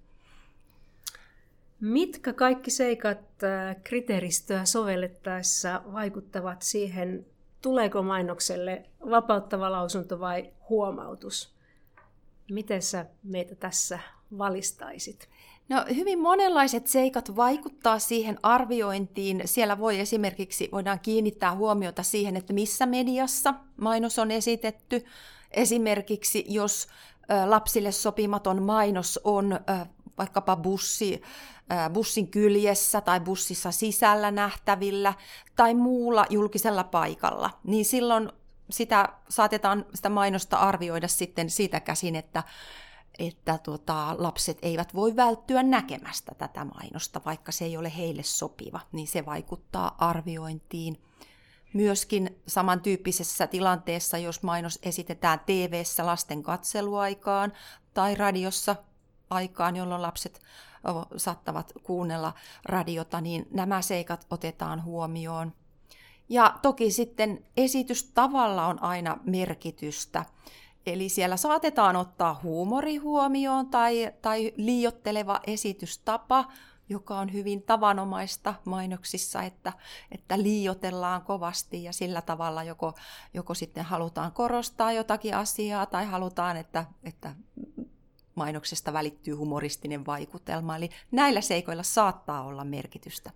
Mitkä 1.80 2.32
kaikki 2.32 2.70
seikat 2.70 3.18
äh, 3.18 3.76
kriteeristöä 3.84 4.64
sovellettaessa 4.64 5.82
vaikuttavat 5.92 6.62
siihen, 6.62 7.26
tuleeko 7.62 8.02
mainokselle 8.02 8.84
vapauttava 9.10 9.72
lausunto 9.72 10.20
vai 10.20 10.52
huomautus? 10.68 11.54
Miten 12.50 12.82
sä 12.82 13.06
meitä 13.22 13.54
tässä 13.54 13.98
valistaisit? 14.38 15.28
No, 15.68 15.84
hyvin 15.94 16.18
monenlaiset 16.20 16.86
seikat 16.86 17.36
vaikuttaa 17.36 17.98
siihen 17.98 18.38
arviointiin. 18.42 19.42
Siellä 19.44 19.78
voi 19.78 20.00
esimerkiksi 20.00 20.68
voidaan 20.72 21.00
kiinnittää 21.00 21.54
huomiota 21.54 22.02
siihen, 22.02 22.36
että 22.36 22.52
missä 22.52 22.86
mediassa 22.86 23.54
mainos 23.76 24.18
on 24.18 24.30
esitetty. 24.30 25.04
Esimerkiksi 25.50 26.44
jos 26.48 26.88
lapsille 27.46 27.92
sopimaton 27.92 28.62
mainos 28.62 29.20
on 29.24 29.60
vaikkapa 30.18 30.56
bussi, 30.56 31.22
bussin 31.92 32.28
kyljessä 32.28 33.00
tai 33.00 33.20
bussissa 33.20 33.72
sisällä 33.72 34.30
nähtävillä 34.30 35.14
tai 35.56 35.74
muulla 35.74 36.26
julkisella 36.30 36.84
paikalla, 36.84 37.50
niin 37.64 37.84
silloin 37.84 38.32
sitä 38.70 39.08
saatetaan 39.28 39.86
sitä 39.94 40.08
mainosta 40.08 40.56
arvioida 40.56 41.08
sitten 41.08 41.50
siitä 41.50 41.80
käsin, 41.80 42.16
että, 42.16 42.42
että 43.18 43.58
tota, 43.58 44.14
lapset 44.18 44.58
eivät 44.62 44.94
voi 44.94 45.16
välttyä 45.16 45.62
näkemästä 45.62 46.34
tätä 46.34 46.64
mainosta, 46.64 47.20
vaikka 47.24 47.52
se 47.52 47.64
ei 47.64 47.76
ole 47.76 47.92
heille 47.96 48.22
sopiva, 48.22 48.80
niin 48.92 49.08
se 49.08 49.26
vaikuttaa 49.26 49.94
arviointiin. 49.98 51.00
Myöskin 51.74 52.40
samantyyppisessä 52.46 53.46
tilanteessa, 53.46 54.18
jos 54.18 54.42
mainos 54.42 54.78
esitetään 54.82 55.40
tv 55.46 55.82
lasten 56.02 56.42
katseluaikaan 56.42 57.52
tai 57.94 58.14
radiossa 58.14 58.76
aikaan, 59.30 59.76
jolloin 59.76 60.02
lapset 60.02 60.40
saattavat 61.16 61.72
kuunnella 61.82 62.32
radiota, 62.64 63.20
niin 63.20 63.46
nämä 63.50 63.82
seikat 63.82 64.26
otetaan 64.30 64.84
huomioon. 64.84 65.52
Ja 66.28 66.58
toki 66.62 66.90
sitten 66.90 67.44
esitystavalla 67.56 68.66
on 68.66 68.82
aina 68.82 69.18
merkitystä. 69.24 70.24
Eli 70.86 71.08
siellä 71.08 71.36
saatetaan 71.36 71.96
ottaa 71.96 72.40
huumori 72.42 72.96
huomioon 72.96 73.66
tai, 73.66 74.12
tai 74.22 74.52
liiotteleva 74.56 75.40
esitystapa, 75.46 76.44
joka 76.88 77.18
on 77.18 77.32
hyvin 77.32 77.62
tavanomaista 77.62 78.54
mainoksissa, 78.64 79.42
että, 79.42 79.72
että 80.12 80.42
liiotellaan 80.42 81.22
kovasti 81.22 81.84
ja 81.84 81.92
sillä 81.92 82.22
tavalla 82.22 82.62
joko, 82.62 82.94
joko 83.34 83.54
sitten 83.54 83.84
halutaan 83.84 84.32
korostaa 84.32 84.92
jotakin 84.92 85.36
asiaa 85.36 85.86
tai 85.86 86.06
halutaan, 86.06 86.56
että, 86.56 86.84
että 87.04 87.34
mainoksesta 88.34 88.92
välittyy 88.92 89.34
humoristinen 89.34 90.06
vaikutelma. 90.06 90.76
Eli 90.76 90.90
näillä 91.10 91.40
seikoilla 91.40 91.82
saattaa 91.82 92.44
olla 92.44 92.64
merkitystä. 92.64 93.30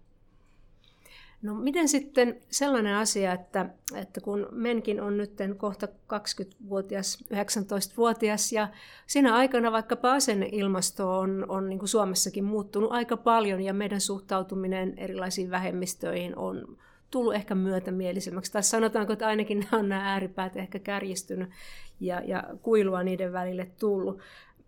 No 1.42 1.54
miten 1.54 1.88
sitten 1.88 2.40
sellainen 2.50 2.94
asia, 2.94 3.32
että, 3.32 3.66
että 3.94 4.20
kun 4.20 4.48
Menkin 4.50 5.00
on 5.00 5.16
nyt 5.16 5.32
kohta 5.56 5.86
20-vuotias, 5.86 7.24
19-vuotias 7.34 8.52
ja 8.52 8.68
siinä 9.06 9.34
aikana 9.34 9.72
vaikkapa 9.72 10.12
asenneilmasto 10.12 11.18
on, 11.18 11.46
on 11.48 11.68
niin 11.68 11.78
kuin 11.78 11.88
Suomessakin 11.88 12.44
muuttunut 12.44 12.92
aika 12.92 13.16
paljon 13.16 13.60
ja 13.60 13.74
meidän 13.74 14.00
suhtautuminen 14.00 14.94
erilaisiin 14.96 15.50
vähemmistöihin 15.50 16.36
on 16.36 16.76
tullut 17.10 17.34
ehkä 17.34 17.54
myötämielisemmäksi. 17.54 18.52
Tai 18.52 18.62
sanotaanko, 18.62 19.12
että 19.12 19.26
ainakin 19.26 19.58
nämä 19.58 19.80
on 19.80 19.88
nämä 19.88 20.12
ääripäät 20.12 20.56
ehkä 20.56 20.78
kärjistynyt 20.78 21.50
ja, 22.00 22.20
ja 22.20 22.44
kuilua 22.62 23.02
niiden 23.02 23.32
välille 23.32 23.70
tullut. 23.80 24.18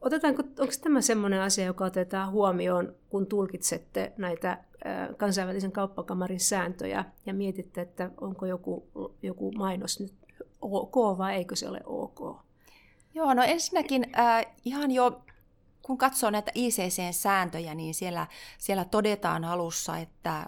Otetaanko, 0.00 0.42
onko 0.42 0.72
tämä 0.82 1.00
sellainen 1.00 1.40
asia, 1.40 1.64
joka 1.64 1.84
otetaan 1.84 2.30
huomioon, 2.30 2.94
kun 3.08 3.26
tulkitsette 3.26 4.12
näitä 4.16 4.58
kansainvälisen 5.16 5.72
kauppakamarin 5.72 6.40
sääntöjä 6.40 7.04
ja 7.26 7.34
mietitte, 7.34 7.80
että 7.80 8.10
onko 8.20 8.46
joku, 8.46 8.90
joku 9.22 9.52
mainos 9.52 10.00
nyt 10.00 10.12
ok 10.60 11.18
vai 11.18 11.34
eikö 11.34 11.56
se 11.56 11.68
ole 11.68 11.80
ok? 11.84 12.20
Joo, 13.14 13.34
no 13.34 13.42
ensinnäkin 13.42 14.06
äh, 14.18 14.46
ihan 14.64 14.90
jo 14.90 15.22
kun 15.82 15.98
katsoo 15.98 16.30
näitä 16.30 16.52
ICC-sääntöjä, 16.54 17.74
niin 17.74 17.94
siellä, 17.94 18.26
siellä 18.58 18.84
todetaan 18.84 19.44
alussa, 19.44 19.98
että 19.98 20.46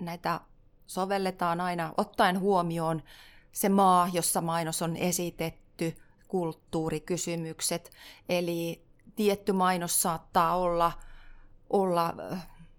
näitä 0.00 0.40
sovelletaan 0.86 1.60
aina 1.60 1.94
ottaen 1.96 2.40
huomioon 2.40 3.02
se 3.52 3.68
maa, 3.68 4.08
jossa 4.12 4.40
mainos 4.40 4.82
on 4.82 4.96
esitetty, 4.96 5.96
kulttuurikysymykset. 6.28 7.90
Eli 8.28 8.84
tietty 9.16 9.52
mainos 9.52 10.02
saattaa 10.02 10.56
olla, 10.56 10.92
olla 11.70 12.14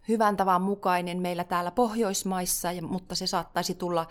hyvän 0.07 0.37
tavan 0.37 0.61
mukainen 0.61 1.21
meillä 1.21 1.43
täällä 1.43 1.71
Pohjoismaissa, 1.71 2.69
mutta 2.81 3.15
se 3.15 3.27
saattaisi 3.27 3.75
tulla 3.75 4.07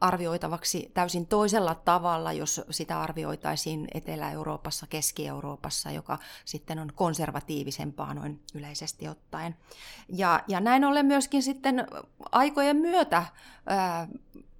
arvioitavaksi 0.00 0.90
täysin 0.94 1.26
toisella 1.26 1.74
tavalla, 1.74 2.32
jos 2.32 2.60
sitä 2.70 3.00
arvioitaisiin 3.00 3.88
Etelä-Euroopassa, 3.94 4.86
Keski-Euroopassa, 4.86 5.90
joka 5.90 6.18
sitten 6.44 6.78
on 6.78 6.92
konservatiivisempaa 6.94 8.14
noin 8.14 8.42
yleisesti 8.54 9.08
ottaen. 9.08 9.56
Ja, 10.08 10.40
ja 10.48 10.60
näin 10.60 10.84
ollen 10.84 11.06
myöskin 11.06 11.42
sitten 11.42 11.86
aikojen 12.32 12.76
myötä 12.76 13.26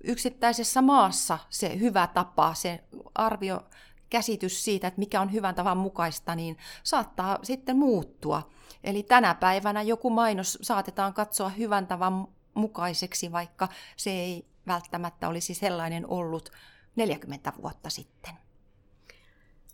yksittäisessä 0.04 0.82
maassa 0.82 1.38
se 1.50 1.78
hyvä 1.78 2.06
tapa, 2.06 2.54
se 2.54 2.84
arvio, 3.14 3.62
käsitys 4.10 4.64
siitä, 4.64 4.86
että 4.86 4.98
mikä 4.98 5.20
on 5.20 5.32
hyvän 5.32 5.54
tavan 5.54 5.76
mukaista, 5.76 6.34
niin 6.34 6.56
saattaa 6.82 7.38
sitten 7.42 7.76
muuttua. 7.76 8.50
Eli 8.84 9.02
tänä 9.02 9.34
päivänä 9.34 9.82
joku 9.82 10.10
mainos 10.10 10.58
saatetaan 10.62 11.14
katsoa 11.14 11.48
hyvän 11.48 11.86
tavan 11.86 12.28
mukaiseksi, 12.54 13.32
vaikka 13.32 13.68
se 13.96 14.10
ei 14.10 14.46
välttämättä 14.66 15.28
olisi 15.28 15.54
sellainen 15.54 16.06
ollut 16.06 16.50
40 16.96 17.52
vuotta 17.62 17.90
sitten. 17.90 18.34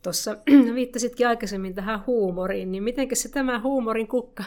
Tuossa 0.02 0.36
viittasitkin 0.74 1.28
aikaisemmin 1.28 1.74
tähän 1.74 2.06
huumoriin, 2.06 2.72
niin 2.72 2.82
miten 2.82 3.08
se 3.12 3.28
tämä 3.28 3.60
huumorin 3.60 4.08
kukka 4.08 4.44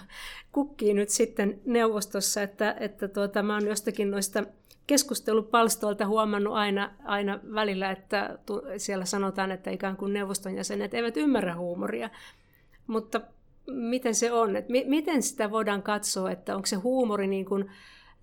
kukkii 0.51 0.93
nyt 0.93 1.09
sitten 1.09 1.61
neuvostossa, 1.65 2.41
että, 2.41 2.75
että 2.79 3.07
tuota, 3.07 3.43
mä 3.43 3.53
oon 3.53 3.67
jostakin 3.67 4.11
noista 4.11 4.43
keskustelupalstoilta 4.87 6.07
huomannut 6.07 6.53
aina, 6.53 6.91
aina 7.05 7.39
välillä, 7.53 7.91
että 7.91 8.39
siellä 8.77 9.05
sanotaan, 9.05 9.51
että 9.51 9.71
ikään 9.71 9.97
kuin 9.97 10.13
neuvoston 10.13 10.55
jäsenet 10.55 10.93
eivät 10.93 11.17
ymmärrä 11.17 11.55
huumoria. 11.55 12.09
Mutta 12.87 13.21
miten 13.67 14.15
se 14.15 14.31
on? 14.31 14.55
Että 14.55 14.71
miten 14.85 15.23
sitä 15.23 15.51
voidaan 15.51 15.83
katsoa, 15.83 16.31
että 16.31 16.55
onko 16.55 16.65
se 16.65 16.75
huumori 16.75 17.27
niin 17.27 17.45
kuin 17.45 17.71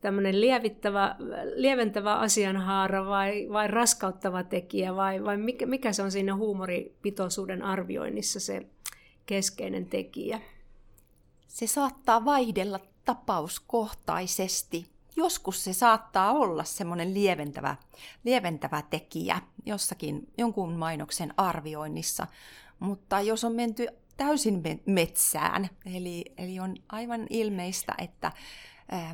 tämmöinen 0.00 0.40
lievittävä, 0.40 1.16
lieventävä 1.54 2.14
asianhaara 2.14 3.06
vai, 3.06 3.48
vai 3.52 3.68
raskauttava 3.68 4.42
tekijä 4.42 4.96
vai, 4.96 5.24
vai 5.24 5.36
mikä, 5.36 5.66
mikä 5.66 5.92
se 5.92 6.02
on 6.02 6.10
siinä 6.10 6.36
huumoripitoisuuden 6.36 7.62
arvioinnissa 7.62 8.40
se 8.40 8.66
keskeinen 9.26 9.86
tekijä? 9.86 10.40
Se 11.48 11.66
saattaa 11.66 12.24
vaihdella 12.24 12.80
tapauskohtaisesti 13.04 14.91
joskus 15.16 15.64
se 15.64 15.72
saattaa 15.72 16.32
olla 16.32 16.64
semmoinen 16.64 17.14
lieventävä, 17.14 17.76
lieventävä 18.24 18.82
tekijä 18.90 19.40
jossakin 19.66 20.32
jonkun 20.38 20.72
mainoksen 20.72 21.34
arvioinnissa, 21.36 22.26
mutta 22.78 23.20
jos 23.20 23.44
on 23.44 23.52
menty 23.52 23.86
täysin 24.16 24.62
metsään, 24.86 25.68
eli, 25.94 26.24
eli 26.38 26.60
on 26.60 26.76
aivan 26.88 27.26
ilmeistä, 27.30 27.94
että, 27.98 28.32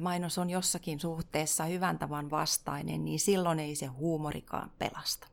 mainos 0.00 0.38
on 0.38 0.50
jossakin 0.50 1.00
suhteessa 1.00 1.64
hyvän 1.64 1.98
tavan 1.98 2.30
vastainen, 2.30 3.04
niin 3.04 3.20
silloin 3.20 3.58
ei 3.58 3.74
se 3.74 3.86
huumorikaan 3.86 4.70
pelasta. 4.78 5.28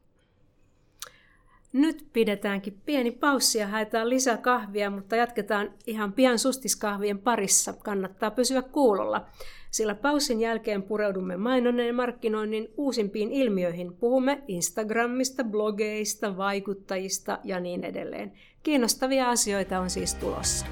Nyt 1.73 2.09
pidetäänkin 2.13 2.81
pieni 2.85 3.11
paussi 3.11 3.57
ja 3.57 3.67
haetaan 3.67 4.09
lisää 4.09 4.37
kahvia, 4.37 4.89
mutta 4.89 5.15
jatketaan 5.15 5.73
ihan 5.87 6.13
pian 6.13 6.39
sustiskahvien 6.39 7.19
parissa. 7.19 7.73
Kannattaa 7.73 8.31
pysyä 8.31 8.61
kuulolla, 8.61 9.25
sillä 9.75 9.95
paussin 9.95 10.39
jälkeen 10.39 10.83
pureudumme 10.83 11.37
mainonnan 11.37 11.87
ja 11.87 11.93
markkinoinnin 11.93 12.67
uusimpiin 12.77 13.31
ilmiöihin. 13.31 13.93
Puhumme 13.93 14.43
Instagramista, 14.47 15.43
blogeista, 15.43 16.37
vaikuttajista 16.37 17.39
ja 17.43 17.59
niin 17.59 17.83
edelleen. 17.83 18.31
Kiinnostavia 18.63 19.29
asioita 19.29 19.79
on 19.79 19.89
siis 19.89 20.13
tulossa. 20.13 20.65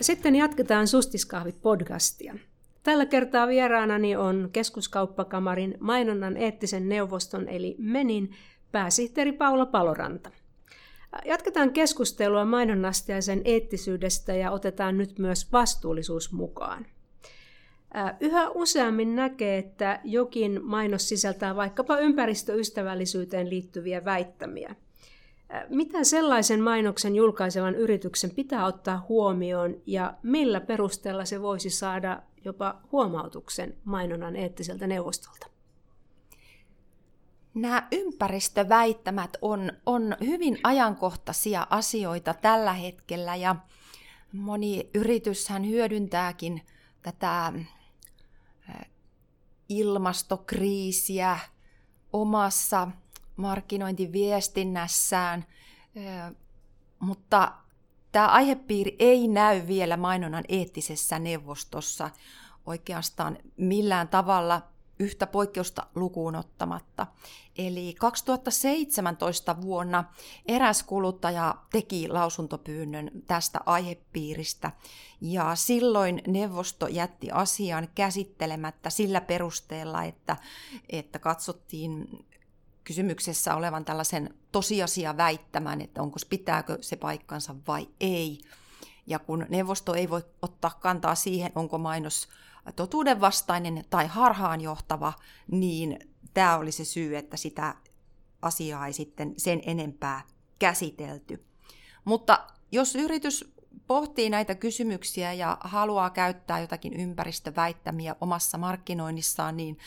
Sitten 0.00 0.36
jatketaan 0.36 0.86
Sustiskahvit-podcastia. 0.86 2.38
Tällä 2.82 3.06
kertaa 3.06 3.48
vieraanani 3.48 4.16
on 4.16 4.48
keskuskauppakamarin 4.52 5.74
mainonnan 5.80 6.36
eettisen 6.36 6.88
neuvoston 6.88 7.48
eli 7.48 7.76
MENin 7.78 8.30
pääsihteeri 8.76 9.32
Paula 9.32 9.66
Paloranta. 9.66 10.30
Jatketaan 11.24 11.72
keskustelua 11.72 12.44
mainonnasta 12.44 13.12
ja 13.12 13.22
sen 13.22 13.40
eettisyydestä 13.44 14.34
ja 14.34 14.50
otetaan 14.50 14.98
nyt 14.98 15.18
myös 15.18 15.52
vastuullisuus 15.52 16.32
mukaan. 16.32 16.86
Yhä 18.20 18.48
useammin 18.48 19.16
näkee, 19.16 19.58
että 19.58 20.00
jokin 20.04 20.60
mainos 20.64 21.08
sisältää 21.08 21.56
vaikkapa 21.56 21.98
ympäristöystävällisyyteen 21.98 23.50
liittyviä 23.50 24.04
väittämiä– 24.04 24.74
mitä 25.68 26.04
sellaisen 26.04 26.60
mainoksen 26.60 27.16
julkaisevan 27.16 27.74
yrityksen 27.74 28.30
pitää 28.30 28.66
ottaa 28.66 29.06
huomioon 29.08 29.76
ja 29.86 30.14
millä 30.22 30.60
perusteella 30.60 31.24
se 31.24 31.42
voisi 31.42 31.70
saada 31.70 32.22
jopa 32.44 32.80
huomautuksen 32.92 33.76
mainonnan 33.84 34.36
eettiseltä 34.36 34.86
neuvostolta? 34.86 35.55
Nämä 37.56 37.88
ympäristöväittämät 37.92 39.36
on, 39.42 39.72
on 39.86 40.16
hyvin 40.20 40.58
ajankohtaisia 40.64 41.66
asioita 41.70 42.34
tällä 42.34 42.72
hetkellä 42.72 43.36
ja 43.36 43.56
moni 44.32 44.90
yrityshän 44.94 45.68
hyödyntääkin 45.68 46.62
tätä 47.02 47.52
ilmastokriisiä 49.68 51.38
omassa 52.12 52.88
markkinointiviestinnässään, 53.36 55.46
mutta 56.98 57.52
tämä 58.12 58.26
aihepiiri 58.26 58.96
ei 58.98 59.28
näy 59.28 59.66
vielä 59.66 59.96
mainonnan 59.96 60.44
eettisessä 60.48 61.18
neuvostossa 61.18 62.10
oikeastaan 62.66 63.38
millään 63.56 64.08
tavalla 64.08 64.75
yhtä 64.98 65.26
poikkeusta 65.26 65.86
lukuun 65.94 66.36
ottamatta. 66.36 67.06
Eli 67.58 67.94
2017 67.98 69.62
vuonna 69.62 70.04
eräs 70.48 70.82
kuluttaja 70.82 71.54
teki 71.72 72.08
lausuntopyynnön 72.08 73.10
tästä 73.26 73.60
aihepiiristä 73.66 74.72
ja 75.20 75.54
silloin 75.54 76.22
neuvosto 76.26 76.86
jätti 76.86 77.30
asian 77.30 77.88
käsittelemättä 77.94 78.90
sillä 78.90 79.20
perusteella, 79.20 80.04
että, 80.04 80.36
että 80.88 81.18
katsottiin 81.18 82.26
kysymyksessä 82.84 83.54
olevan 83.54 83.84
tällaisen 83.84 84.34
tosiasia 84.52 85.16
väittämän, 85.16 85.80
että 85.80 86.02
onko 86.02 86.18
pitääkö 86.28 86.78
se 86.80 86.96
paikkansa 86.96 87.54
vai 87.68 87.88
ei. 88.00 88.40
Ja 89.06 89.18
kun 89.18 89.46
neuvosto 89.48 89.94
ei 89.94 90.10
voi 90.10 90.22
ottaa 90.42 90.78
kantaa 90.80 91.14
siihen, 91.14 91.52
onko 91.54 91.78
mainos 91.78 92.28
totuudenvastainen 92.76 93.84
tai 93.90 94.06
harhaanjohtava, 94.06 95.12
niin 95.50 95.98
tämä 96.34 96.56
oli 96.56 96.72
se 96.72 96.84
syy, 96.84 97.16
että 97.16 97.36
sitä 97.36 97.74
asiaa 98.42 98.86
ei 98.86 98.92
sitten 98.92 99.34
sen 99.36 99.62
enempää 99.66 100.22
käsitelty. 100.58 101.44
Mutta 102.04 102.46
jos 102.72 102.94
yritys 102.96 103.56
pohtii 103.86 104.30
näitä 104.30 104.54
kysymyksiä 104.54 105.32
ja 105.32 105.58
haluaa 105.60 106.10
käyttää 106.10 106.60
jotakin 106.60 106.92
ympäristöväittämiä 106.92 108.16
omassa 108.20 108.58
markkinoinnissaan, 108.58 109.56
niin 109.56 109.78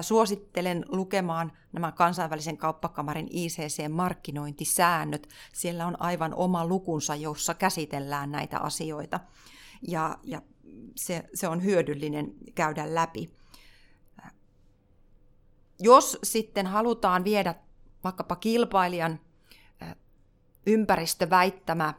suosittelen 0.00 0.84
lukemaan 0.88 1.52
nämä 1.72 1.92
kansainvälisen 1.92 2.56
kauppakamarin 2.56 3.28
ICC-markkinointisäännöt. 3.30 5.28
Siellä 5.52 5.86
on 5.86 6.02
aivan 6.02 6.34
oma 6.34 6.66
lukunsa, 6.66 7.14
jossa 7.14 7.54
käsitellään 7.54 8.32
näitä 8.32 8.58
asioita 8.58 9.20
ja, 9.88 10.18
ja 10.22 10.42
se, 10.96 11.24
se 11.34 11.48
on 11.48 11.64
hyödyllinen 11.64 12.34
käydä 12.54 12.94
läpi. 12.94 13.30
Jos 15.80 16.18
sitten 16.22 16.66
halutaan 16.66 17.24
viedä 17.24 17.54
vaikkapa 18.04 18.36
kilpailijan 18.36 19.20
ympäristöväittämä 20.66 21.94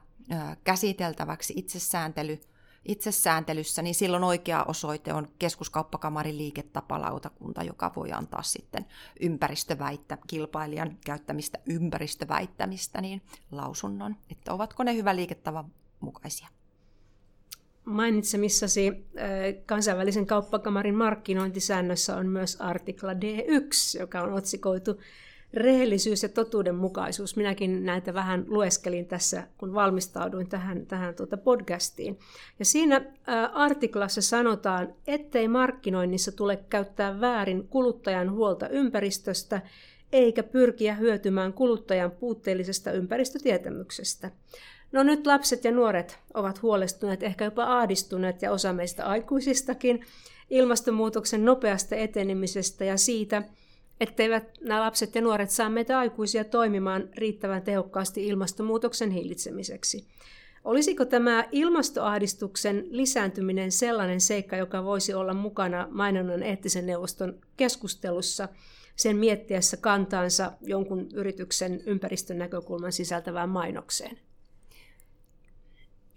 käsiteltäväksi 0.63 1.53
itsesääntely, 1.57 2.41
itsesääntelyssä, 2.85 3.81
niin 3.81 3.95
silloin 3.95 4.23
oikea 4.23 4.63
osoite 4.63 5.13
on 5.13 5.27
keskuskauppakamarin 5.39 6.37
liiketapalautakunta, 6.37 7.63
joka 7.63 7.91
voi 7.95 8.11
antaa 8.11 8.43
sitten 8.43 8.85
ympäristöväittä, 9.19 10.17
kilpailijan 10.27 10.97
käyttämistä 11.05 11.59
ympäristöväittämistä 11.65 13.01
niin 13.01 13.21
lausunnon, 13.51 14.15
että 14.29 14.53
ovatko 14.53 14.83
ne 14.83 14.95
hyvä 14.95 15.15
liiketavan 15.15 15.71
mukaisia. 15.99 16.47
Mainitsemissasi 17.85 19.05
kansainvälisen 19.65 20.25
kauppakamarin 20.25 20.95
markkinointisäännössä 20.95 22.15
on 22.15 22.27
myös 22.27 22.61
artikla 22.61 23.13
D1, 23.13 23.99
joka 23.99 24.21
on 24.21 24.33
otsikoitu 24.33 24.99
rehellisyys 25.53 26.23
ja 26.23 26.29
totuudenmukaisuus. 26.29 27.35
Minäkin 27.35 27.85
näitä 27.85 28.13
vähän 28.13 28.45
lueskelin 28.47 29.05
tässä, 29.05 29.47
kun 29.57 29.73
valmistauduin 29.73 30.49
tähän, 30.49 30.85
tähän 30.85 31.15
tuota 31.15 31.37
podcastiin. 31.37 32.19
Ja 32.59 32.65
siinä 32.65 33.05
artiklassa 33.53 34.21
sanotaan, 34.21 34.93
ettei 35.07 35.47
markkinoinnissa 35.47 36.31
tule 36.31 36.57
käyttää 36.69 37.21
väärin 37.21 37.67
kuluttajan 37.67 38.31
huolta 38.31 38.69
ympäristöstä, 38.69 39.61
eikä 40.11 40.43
pyrkiä 40.43 40.95
hyötymään 40.95 41.53
kuluttajan 41.53 42.11
puutteellisesta 42.11 42.91
ympäristötietämyksestä. 42.91 44.31
No 44.93 45.03
nyt 45.03 45.27
lapset 45.27 45.63
ja 45.63 45.71
nuoret 45.71 46.19
ovat 46.33 46.61
huolestuneet, 46.61 47.23
ehkä 47.23 47.45
jopa 47.45 47.79
ahdistuneet 47.79 48.41
ja 48.41 48.51
osa 48.51 48.73
meistä 48.73 49.05
aikuisistakin 49.05 50.05
ilmastonmuutoksen 50.49 51.45
nopeasta 51.45 51.95
etenemisestä 51.95 52.85
ja 52.85 52.97
siitä, 52.97 53.43
etteivät 53.99 54.43
nämä 54.61 54.79
lapset 54.79 55.15
ja 55.15 55.21
nuoret 55.21 55.49
saa 55.49 55.69
meitä 55.69 55.99
aikuisia 55.99 56.43
toimimaan 56.43 57.09
riittävän 57.15 57.61
tehokkaasti 57.61 58.27
ilmastonmuutoksen 58.27 59.11
hillitsemiseksi. 59.11 60.07
Olisiko 60.63 61.05
tämä 61.05 61.45
ilmastoahdistuksen 61.51 62.85
lisääntyminen 62.89 63.71
sellainen 63.71 64.21
seikka, 64.21 64.55
joka 64.55 64.83
voisi 64.83 65.13
olla 65.13 65.33
mukana 65.33 65.87
mainonnan 65.91 66.43
eettisen 66.43 66.85
neuvoston 66.85 67.39
keskustelussa 67.57 68.49
sen 68.95 69.17
miettiessä 69.17 69.77
kantaansa 69.77 70.51
jonkun 70.61 71.07
yrityksen 71.13 71.81
ympäristön 71.85 72.37
näkökulman 72.37 72.91
sisältävään 72.91 73.49
mainokseen? 73.49 74.19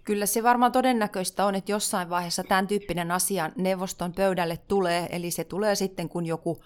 Kyllä 0.07 0.25
se 0.25 0.43
varmaan 0.43 0.71
todennäköistä 0.71 1.45
on, 1.45 1.55
että 1.55 1.71
jossain 1.71 2.09
vaiheessa 2.09 2.43
tämän 2.43 2.67
tyyppinen 2.67 3.11
asia 3.11 3.51
neuvoston 3.55 4.13
pöydälle 4.13 4.57
tulee, 4.57 5.07
eli 5.11 5.31
se 5.31 5.43
tulee 5.43 5.75
sitten, 5.75 6.09
kun 6.09 6.25
joku 6.25 6.61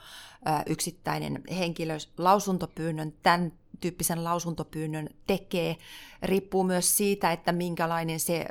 yksittäinen 0.66 1.42
henkilö 1.58 1.98
lausuntopyynnön, 2.18 3.14
tämän 3.24 3.54
tyyppisen 3.80 4.24
lausuntopyynnön 4.24 5.10
tekee. 5.28 5.78
Riippuu 6.24 6.64
myös 6.64 6.98
siitä, 6.98 7.32
että 7.32 7.52
minkälainen 7.52 8.20
se 8.20 8.46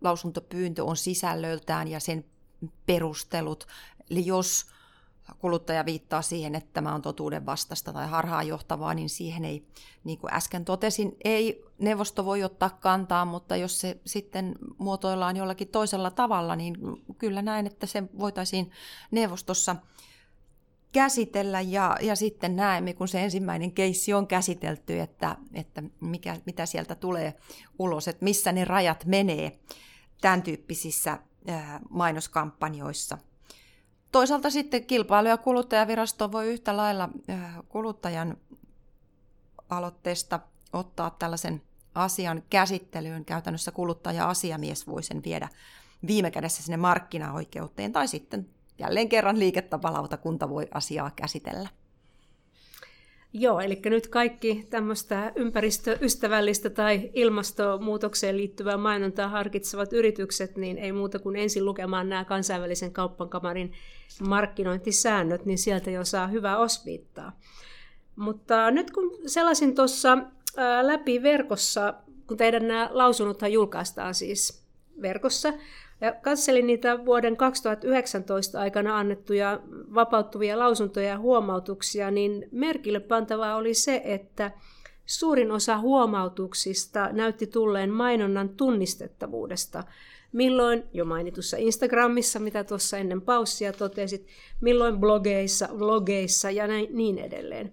lausuntopyyntö 0.00 0.84
on 0.84 0.96
sisällöltään 0.96 1.88
ja 1.88 2.00
sen 2.00 2.24
perustelut. 2.86 3.66
Eli 4.10 4.26
jos 4.26 4.66
kuluttaja 5.38 5.84
viittaa 5.84 6.22
siihen, 6.22 6.54
että 6.54 6.70
tämä 6.72 6.94
on 6.94 7.02
totuuden 7.02 7.46
vastasta 7.46 7.92
tai 7.92 8.08
harhaanjohtavaa, 8.08 8.94
niin 8.94 9.08
siihen 9.08 9.44
ei, 9.44 9.66
niin 10.04 10.18
kuin 10.18 10.34
äsken 10.34 10.64
totesin, 10.64 11.16
ei 11.24 11.64
neuvosto 11.78 12.24
voi 12.24 12.42
ottaa 12.42 12.70
kantaa, 12.70 13.24
mutta 13.24 13.56
jos 13.56 13.80
se 13.80 14.00
sitten 14.06 14.54
muotoillaan 14.78 15.36
jollakin 15.36 15.68
toisella 15.68 16.10
tavalla, 16.10 16.56
niin 16.56 16.76
kyllä 17.18 17.42
näen, 17.42 17.66
että 17.66 17.86
se 17.86 18.02
voitaisiin 18.18 18.70
neuvostossa 19.10 19.76
käsitellä. 20.92 21.60
Ja, 21.60 21.96
ja 22.00 22.16
sitten 22.16 22.56
näemme, 22.56 22.94
kun 22.94 23.08
se 23.08 23.24
ensimmäinen 23.24 23.72
keissi 23.72 24.12
on 24.12 24.26
käsitelty, 24.26 25.00
että, 25.00 25.36
että 25.54 25.82
mikä, 26.00 26.36
mitä 26.46 26.66
sieltä 26.66 26.94
tulee 26.94 27.34
ulos, 27.78 28.08
että 28.08 28.24
missä 28.24 28.52
ne 28.52 28.64
rajat 28.64 29.04
menee 29.04 29.58
tämän 30.20 30.42
tyyppisissä 30.42 31.18
mainoskampanjoissa– 31.90 33.18
Toisaalta 34.14 34.50
sitten 34.50 34.84
kilpailu- 34.84 35.28
ja 35.28 35.36
kuluttajavirasto 35.36 36.32
voi 36.32 36.48
yhtä 36.48 36.76
lailla 36.76 37.08
kuluttajan 37.68 38.36
aloitteesta 39.70 40.40
ottaa 40.72 41.16
tällaisen 41.18 41.62
asian 41.94 42.42
käsittelyyn. 42.50 43.24
Käytännössä 43.24 43.70
kuluttaja-asiamies 43.70 44.86
voi 44.86 45.02
sen 45.02 45.22
viedä 45.24 45.48
viime 46.06 46.30
kädessä 46.30 46.62
sinne 46.62 46.76
markkinaoikeuteen 46.76 47.92
tai 47.92 48.08
sitten 48.08 48.46
jälleen 48.78 49.08
kerran 49.08 49.38
liiketapalautakunta 49.38 50.48
voi 50.48 50.68
asiaa 50.74 51.10
käsitellä. 51.16 51.68
Joo, 53.36 53.60
eli 53.60 53.80
nyt 53.84 54.08
kaikki 54.08 54.66
tämmöistä 54.70 55.32
ympäristöystävällistä 55.36 56.70
tai 56.70 57.10
ilmastonmuutokseen 57.14 58.36
liittyvää 58.36 58.76
mainontaa 58.76 59.28
harkitsevat 59.28 59.92
yritykset, 59.92 60.56
niin 60.56 60.78
ei 60.78 60.92
muuta 60.92 61.18
kuin 61.18 61.36
ensin 61.36 61.64
lukemaan 61.64 62.08
nämä 62.08 62.24
kansainvälisen 62.24 62.92
kauppankamarin 62.92 63.72
markkinointisäännöt, 64.20 65.44
niin 65.44 65.58
sieltä 65.58 65.90
jo 65.90 66.04
saa 66.04 66.26
hyvää 66.26 66.58
osviittaa. 66.58 67.38
Mutta 68.16 68.70
nyt 68.70 68.90
kun 68.90 69.18
sellaisin 69.26 69.74
tuossa 69.74 70.18
läpi 70.82 71.22
verkossa, 71.22 71.94
kun 72.26 72.36
teidän 72.36 72.68
nämä 72.68 72.88
lausunnothan 72.92 73.52
julkaistaan 73.52 74.14
siis 74.14 74.64
verkossa, 75.02 75.52
ja 76.00 76.12
katselin 76.12 76.66
niitä 76.66 77.04
vuoden 77.04 77.36
2019 77.36 78.60
aikana 78.60 78.98
annettuja 78.98 79.60
vapauttuvia 79.94 80.58
lausuntoja 80.58 81.08
ja 81.08 81.18
huomautuksia, 81.18 82.10
niin 82.10 82.48
merkille 82.52 83.00
pantavaa 83.00 83.56
oli 83.56 83.74
se, 83.74 84.02
että 84.04 84.50
suurin 85.06 85.52
osa 85.52 85.78
huomautuksista 85.78 87.08
näytti 87.12 87.46
tulleen 87.46 87.90
mainonnan 87.90 88.48
tunnistettavuudesta. 88.48 89.84
Milloin 90.34 90.84
jo 90.92 91.04
mainitussa 91.04 91.56
Instagramissa, 91.56 92.38
mitä 92.38 92.64
tuossa 92.64 92.98
ennen 92.98 93.20
paussia 93.20 93.72
totesit, 93.72 94.26
milloin 94.60 94.98
blogeissa, 94.98 95.68
vlogeissa 95.78 96.50
ja 96.50 96.66
näin, 96.66 96.86
niin 96.90 97.18
edelleen. 97.18 97.72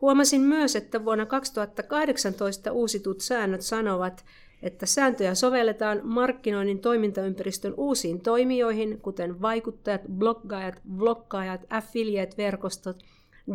Huomasin 0.00 0.40
myös, 0.40 0.76
että 0.76 1.04
vuonna 1.04 1.26
2018 1.26 2.72
uusitut 2.72 3.20
säännöt 3.20 3.60
sanovat, 3.60 4.24
että 4.62 4.86
sääntöjä 4.86 5.34
sovelletaan 5.34 6.00
markkinoinnin 6.04 6.78
toimintaympäristön 6.78 7.74
uusiin 7.76 8.20
toimijoihin, 8.20 9.00
kuten 9.00 9.42
vaikuttajat, 9.42 10.02
bloggaajat, 10.18 10.80
vloggaajat, 10.98 11.60
affiliate-verkostot, 11.70 13.02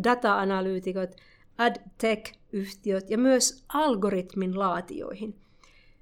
data-analyytikot, 0.04 1.10
ad-tech-yhtiöt 1.58 3.10
ja 3.10 3.18
myös 3.18 3.64
algoritmin 3.68 4.58
laatioihin. 4.58 5.34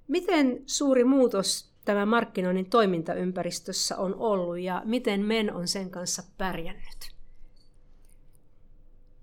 Miten 0.08 0.62
suuri 0.66 1.04
muutos 1.04 1.73
tämä 1.84 2.06
markkinoinnin 2.06 2.70
toimintaympäristössä 2.70 3.96
on 3.96 4.14
ollut 4.14 4.58
ja 4.58 4.82
miten 4.84 5.20
MEN 5.20 5.54
on 5.54 5.68
sen 5.68 5.90
kanssa 5.90 6.22
pärjännyt? 6.38 7.14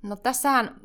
No 0.02 0.16
tässähän 0.16 0.82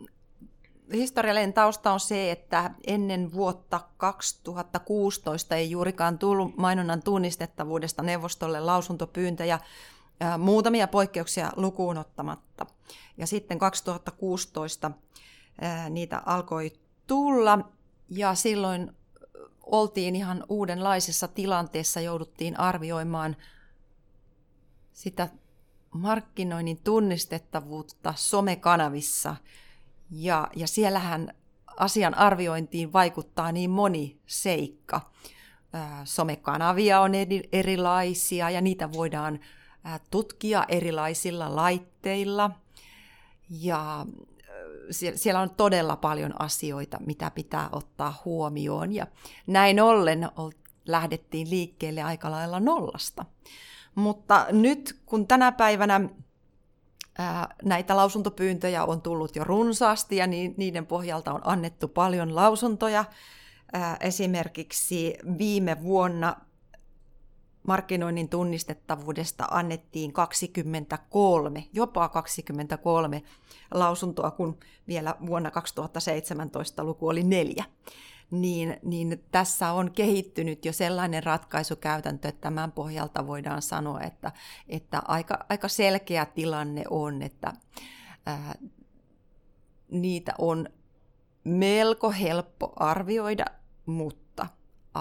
historiallinen 0.93 1.53
tausta 1.53 1.93
on 1.93 2.01
se, 2.01 2.31
että 2.31 2.71
ennen 2.87 3.33
vuotta 3.33 3.81
2016 3.97 5.57
ei 5.57 5.71
juurikaan 5.71 6.19
tullut 6.19 6.57
mainonnan 6.57 7.03
tunnistettavuudesta 7.03 8.03
neuvostolle 8.03 8.61
lausuntopyyntöjä 8.61 9.59
muutamia 10.39 10.89
poikkeuksia 10.89 11.53
lukuun 11.57 11.99
ottamatta. 11.99 12.67
Ja 13.17 13.27
sitten 13.27 13.59
2016 13.59 14.91
niitä 15.91 16.23
alkoi 16.27 16.73
tulla 17.07 17.59
ja 18.09 18.35
silloin 18.35 18.93
oltiin 19.67 20.17
ihan 20.17 20.45
uudenlaisessa 20.49 21.29
tilanteessa, 21.29 22.01
jouduttiin 22.01 22.61
arvioimaan 22.61 23.37
sitä 24.93 25.29
markkinoinnin 25.91 26.81
tunnistettavuutta 26.85 28.15
somekanavissa– 28.17 29.37
ja, 30.11 30.49
ja 30.57 30.67
siellähän 30.67 31.35
asian 31.77 32.15
arviointiin 32.15 32.93
vaikuttaa 32.93 33.53
niin 33.53 33.71
moni 33.71 34.21
seikka. 34.27 35.11
Somekanavia 36.05 37.01
on 37.01 37.13
erilaisia 37.53 38.51
ja 38.51 38.61
niitä 38.61 38.93
voidaan 38.93 39.41
tutkia 40.11 40.65
erilaisilla 40.69 41.57
laitteilla. 41.57 42.51
Ja 43.51 44.07
siellä 44.91 45.41
on 45.41 45.51
todella 45.51 45.97
paljon 45.97 46.41
asioita, 46.41 46.99
mitä 47.07 47.31
pitää 47.31 47.69
ottaa 47.73 48.23
huomioon. 48.25 48.93
Ja 48.93 49.07
näin 49.47 49.81
ollen 49.81 50.29
lähdettiin 50.87 51.51
liikkeelle 51.51 52.03
aika 52.03 52.31
lailla 52.31 52.61
nollasta. 52.61 53.25
Mutta 53.95 54.47
nyt 54.51 55.01
kun 55.07 55.27
tänä 55.27 55.53
päivänä 55.53 56.01
näitä 57.65 57.97
lausuntopyyntöjä 57.97 58.85
on 58.85 59.03
tullut 59.03 59.37
jo 59.37 59.45
runsaasti 59.45 60.17
ja 60.17 60.27
niiden 60.57 60.87
pohjalta 60.87 61.33
on 61.33 61.41
annettu 61.45 61.89
paljon 61.89 62.35
lausuntoja. 62.35 63.05
Esimerkiksi 64.01 65.15
viime 65.39 65.83
vuonna 65.83 66.37
markkinoinnin 67.67 68.29
tunnistettavuudesta 68.29 69.45
annettiin 69.51 70.13
23, 70.13 71.65
jopa 71.73 72.09
23 72.09 73.23
lausuntoa, 73.75 74.31
kun 74.31 74.59
vielä 74.89 75.15
vuonna 75.27 75.51
2017 75.51 76.85
luku 76.85 77.09
oli 77.09 77.23
neljä. 77.23 77.65
Niin, 78.31 78.77
niin 78.83 79.25
tässä 79.33 79.73
on 79.73 79.91
kehittynyt 79.91 80.65
jo 80.65 80.73
sellainen 80.73 81.23
ratkaisukäytäntö, 81.23 82.29
että 82.29 82.41
tämän 82.41 82.73
pohjalta 82.73 83.27
voidaan 83.27 83.63
sanoa, 83.63 84.01
että, 84.01 84.33
että 84.69 85.03
aika, 85.09 85.39
aika 85.49 85.69
selkeä 85.69 86.27
tilanne 86.27 86.85
on, 86.91 87.23
että 87.23 87.53
ää, 88.27 88.55
niitä 89.91 90.35
on 90.39 90.69
melko 91.45 92.11
helppo 92.11 92.73
arvioida, 92.77 93.45
mutta 93.87 94.26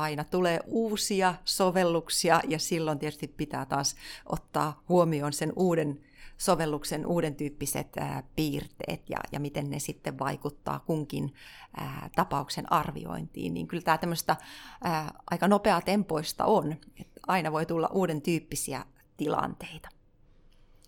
aina 0.02 0.24
tulee 0.24 0.60
uusia 0.66 1.36
sovelluksia 1.46 2.42
ja 2.48 2.60
silloin 2.60 3.00
tietysti 3.00 3.28
pitää 3.28 3.66
taas 3.66 3.96
ottaa 4.26 4.84
huomioon 4.90 5.34
sen 5.34 5.54
uuden 5.56 6.02
sovelluksen 6.38 7.06
uuden 7.06 7.36
tyyppiset 7.36 7.98
ää, 7.98 8.24
piirteet 8.36 9.10
ja, 9.10 9.18
ja 9.32 9.40
miten 9.40 9.70
ne 9.70 9.80
sitten 9.80 10.20
vaikuttaa 10.20 10.80
kunkin 10.80 11.34
ää, 11.78 12.10
tapauksen 12.16 12.72
arviointiin, 12.72 13.54
niin 13.54 13.68
kyllä 13.68 13.84
tämä 13.84 13.98
tämmöistä 13.98 14.36
ää, 14.84 15.14
aika 15.32 15.48
nopea 15.48 15.82
tempoista 15.82 16.46
on, 16.46 16.72
että 17.00 17.22
aina 17.28 17.52
voi 17.52 17.66
tulla 17.66 17.90
uuden 17.94 18.22
tyyppisiä 18.22 18.86
tilanteita. 19.18 19.95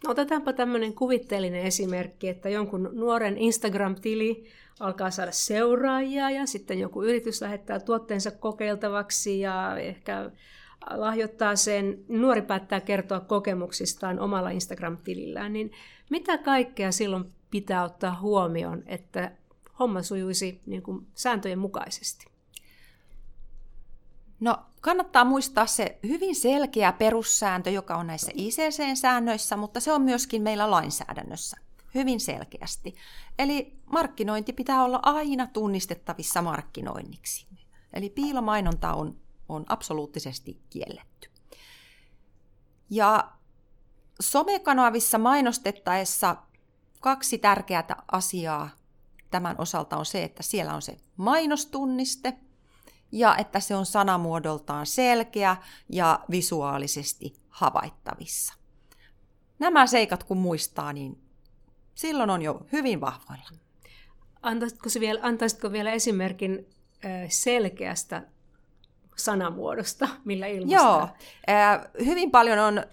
No, 0.03 0.11
otetaanpa 0.11 0.53
tämmöinen 0.53 0.93
kuvitteellinen 0.93 1.63
esimerkki, 1.63 2.29
että 2.29 2.49
jonkun 2.49 2.89
nuoren 2.93 3.37
Instagram-tili 3.37 4.45
alkaa 4.79 5.11
saada 5.11 5.31
seuraajia 5.31 6.29
ja 6.29 6.45
sitten 6.45 6.79
joku 6.79 7.03
yritys 7.03 7.41
lähettää 7.41 7.79
tuotteensa 7.79 8.31
kokeiltavaksi 8.31 9.39
ja 9.39 9.77
ehkä 9.77 10.31
lahjoittaa 10.91 11.55
sen, 11.55 12.05
nuori 12.07 12.41
päättää 12.41 12.81
kertoa 12.81 13.19
kokemuksistaan 13.19 14.19
omalla 14.19 14.49
Instagram-tilillään, 14.49 15.53
niin 15.53 15.71
mitä 16.09 16.37
kaikkea 16.37 16.91
silloin 16.91 17.33
pitää 17.51 17.83
ottaa 17.83 18.19
huomioon, 18.21 18.83
että 18.85 19.31
homma 19.79 20.01
sujuisi 20.01 20.61
niin 20.65 20.81
kuin 20.81 21.07
sääntöjen 21.15 21.59
mukaisesti? 21.59 22.25
No 24.39 24.57
kannattaa 24.87 25.25
muistaa 25.25 25.65
se 25.65 25.99
hyvin 26.07 26.35
selkeä 26.35 26.91
perussääntö, 26.91 27.69
joka 27.69 27.95
on 27.95 28.07
näissä 28.07 28.31
ICC-säännöissä, 28.35 29.57
mutta 29.57 29.79
se 29.79 29.91
on 29.91 30.01
myöskin 30.01 30.41
meillä 30.41 30.71
lainsäädännössä 30.71 31.57
hyvin 31.95 32.19
selkeästi. 32.19 32.95
Eli 33.39 33.79
markkinointi 33.85 34.53
pitää 34.53 34.83
olla 34.83 34.99
aina 35.03 35.47
tunnistettavissa 35.47 36.41
markkinoinniksi. 36.41 37.47
Eli 37.93 38.09
piilomainonta 38.09 38.93
on 38.93 39.15
on 39.49 39.65
absoluuttisesti 39.69 40.61
kielletty. 40.69 41.29
Ja 42.89 43.31
somekanavissa 44.21 45.17
mainostettaessa 45.17 46.35
kaksi 46.99 47.37
tärkeää 47.37 48.03
asiaa 48.11 48.69
tämän 49.31 49.55
osalta 49.59 49.97
on 49.97 50.05
se, 50.05 50.23
että 50.23 50.43
siellä 50.43 50.73
on 50.73 50.81
se 50.81 50.97
mainostunniste 51.17 52.37
ja 53.11 53.35
että 53.37 53.59
se 53.59 53.75
on 53.75 53.85
sanamuodoltaan 53.85 54.85
selkeä 54.85 55.57
ja 55.89 56.19
visuaalisesti 56.31 57.33
havaittavissa. 57.49 58.53
Nämä 59.59 59.87
seikat 59.87 60.23
kun 60.23 60.37
muistaa, 60.37 60.93
niin 60.93 61.21
silloin 61.95 62.29
on 62.29 62.41
jo 62.41 62.61
hyvin 62.71 63.01
vahvoilla. 63.01 63.49
Antaisitko, 64.41 64.89
vielä, 64.99 65.19
antaisitko 65.23 65.71
vielä 65.71 65.91
esimerkin 65.91 66.69
selkeästä 67.29 68.27
sanamuodosta, 69.15 70.07
millä 70.25 70.47
ilmaistaan? 70.47 71.09
Joo, 71.47 72.05
hyvin 72.05 72.31
paljon 72.31 72.59
on, 72.59 72.83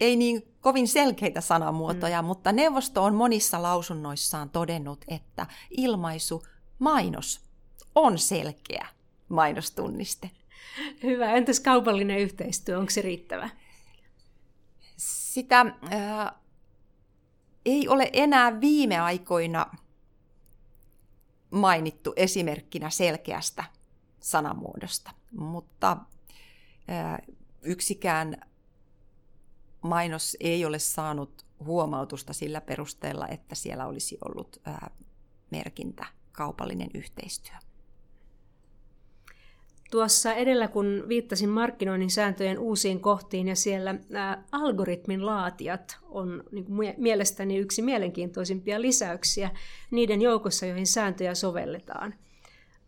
ei 0.00 0.16
niin 0.16 0.54
kovin 0.60 0.88
selkeitä 0.88 1.40
sanamuotoja, 1.40 2.22
mm. 2.22 2.26
mutta 2.26 2.52
neuvosto 2.52 3.04
on 3.04 3.14
monissa 3.14 3.62
lausunnoissaan 3.62 4.50
todennut, 4.50 5.04
että 5.08 5.46
ilmaisu 5.70 6.42
mainos 6.78 7.40
on 7.94 8.18
selkeä 8.18 8.86
mainostunniste. 9.30 10.30
Hyvä. 11.02 11.32
Entäs 11.32 11.60
kaupallinen 11.60 12.18
yhteistyö, 12.18 12.78
onko 12.78 12.90
se 12.90 13.02
riittävä? 13.02 13.50
Sitä 14.96 15.60
äh, 15.60 16.32
ei 17.64 17.88
ole 17.88 18.10
enää 18.12 18.60
viime 18.60 18.98
aikoina 18.98 19.66
mainittu 21.50 22.12
esimerkkinä 22.16 22.90
selkeästä 22.90 23.64
sanamuodosta. 24.20 25.10
Mutta 25.32 25.96
yksikään 27.62 28.36
mainos 29.82 30.36
ei 30.40 30.64
ole 30.64 30.78
saanut 30.78 31.46
huomautusta 31.64 32.32
sillä 32.32 32.60
perusteella, 32.60 33.28
että 33.28 33.54
siellä 33.54 33.86
olisi 33.86 34.18
ollut 34.24 34.62
merkintä 35.50 36.06
kaupallinen 36.32 36.90
yhteistyö. 36.94 37.54
Tuossa 39.90 40.32
edellä, 40.32 40.68
kun 40.68 41.04
viittasin 41.08 41.48
markkinoinnin 41.48 42.10
sääntöjen 42.10 42.58
uusiin 42.58 43.00
kohtiin 43.00 43.48
ja 43.48 43.56
siellä 43.56 43.94
algoritmin 44.52 45.26
laatijat 45.26 45.98
on 46.08 46.44
niin 46.52 46.64
kuin 46.64 46.94
mielestäni 46.96 47.56
yksi 47.56 47.82
mielenkiintoisimpia 47.82 48.80
lisäyksiä 48.80 49.50
niiden 49.90 50.22
joukossa, 50.22 50.66
joihin 50.66 50.86
sääntöjä 50.86 51.34
sovelletaan. 51.34 52.14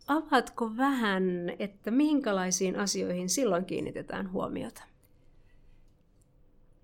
Avaatko 0.07 0.77
vähän, 0.77 1.23
että 1.59 1.91
minkälaisiin 1.91 2.79
asioihin 2.79 3.29
silloin 3.29 3.65
kiinnitetään 3.65 4.31
huomiota? 4.31 4.83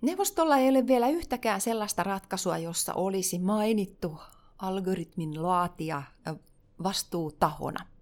Neuvostolla 0.02 0.58
ei 0.58 0.70
ole 0.70 0.88
vielä 0.88 1.10
yhtäkään 1.10 1.62
sellaista 1.62 2.04
ratkaisua, 2.04 2.58
jossa 2.58 2.94
olisi 2.94 3.40
mainittu 3.40 4.18
algoritmin 4.58 5.44
laatija 5.44 6.04
vastuutahona– 6.84 7.86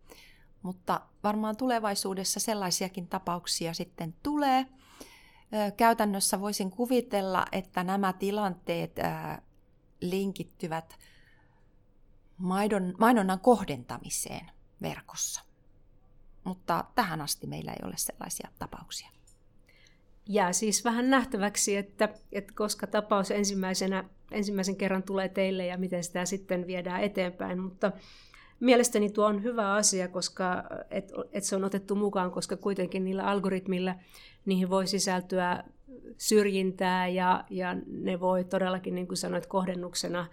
mutta 0.61 1.01
varmaan 1.23 1.57
tulevaisuudessa 1.57 2.39
sellaisiakin 2.39 3.07
tapauksia 3.07 3.73
sitten 3.73 4.15
tulee. 4.23 4.65
Käytännössä 5.77 6.41
voisin 6.41 6.71
kuvitella, 6.71 7.45
että 7.51 7.83
nämä 7.83 8.13
tilanteet 8.13 8.95
linkittyvät 10.01 10.97
mainonnan 12.97 13.39
kohdentamiseen 13.39 14.51
verkossa. 14.81 15.41
Mutta 16.43 16.85
tähän 16.95 17.21
asti 17.21 17.47
meillä 17.47 17.71
ei 17.71 17.87
ole 17.87 17.97
sellaisia 17.97 18.49
tapauksia. 18.59 19.09
Jää 20.25 20.53
siis 20.53 20.85
vähän 20.85 21.09
nähtäväksi, 21.09 21.77
että, 21.77 22.09
että 22.31 22.53
koska 22.55 22.87
tapaus 22.87 23.31
ensimmäisenä, 23.31 24.03
ensimmäisen 24.31 24.75
kerran 24.75 25.03
tulee 25.03 25.29
teille 25.29 25.65
ja 25.65 25.77
miten 25.77 26.03
sitä 26.03 26.25
sitten 26.25 26.67
viedään 26.67 27.03
eteenpäin. 27.03 27.59
Mutta 27.61 27.91
mielestäni 28.59 29.09
tuo 29.09 29.25
on 29.25 29.43
hyvä 29.43 29.73
asia, 29.73 30.07
koska 30.07 30.63
et, 30.91 31.11
et 31.31 31.43
se 31.43 31.55
on 31.55 31.63
otettu 31.63 31.95
mukaan, 31.95 32.31
koska 32.31 32.57
kuitenkin 32.57 33.03
niillä 33.03 33.23
algoritmilla 33.23 33.95
niihin 34.45 34.69
voi 34.69 34.87
sisältyä 34.87 35.63
syrjintää 36.17 37.07
ja, 37.07 37.43
ja 37.49 37.75
ne 37.87 38.19
voi 38.19 38.43
todellakin, 38.43 38.95
niin 38.95 39.07
kuin 39.07 39.17
sanoit, 39.17 39.45
kohdennuksena 39.45 40.25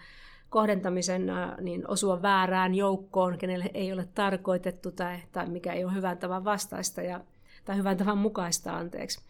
kohdentamisen 0.54 1.26
niin 1.60 1.88
osua 1.88 2.22
väärään 2.22 2.74
joukkoon, 2.74 3.38
kenelle 3.38 3.70
ei 3.74 3.92
ole 3.92 4.08
tarkoitettu 4.14 4.90
tai, 4.90 5.18
tai 5.32 5.48
mikä 5.48 5.72
ei 5.72 5.84
ole 5.84 5.94
hyvän 5.94 6.18
tavan 6.18 6.44
vastaista 6.44 7.02
ja, 7.02 7.20
tai 7.64 7.76
hyvän 7.76 7.96
tavan 7.96 8.18
mukaista, 8.18 8.76
anteeksi. 8.76 9.20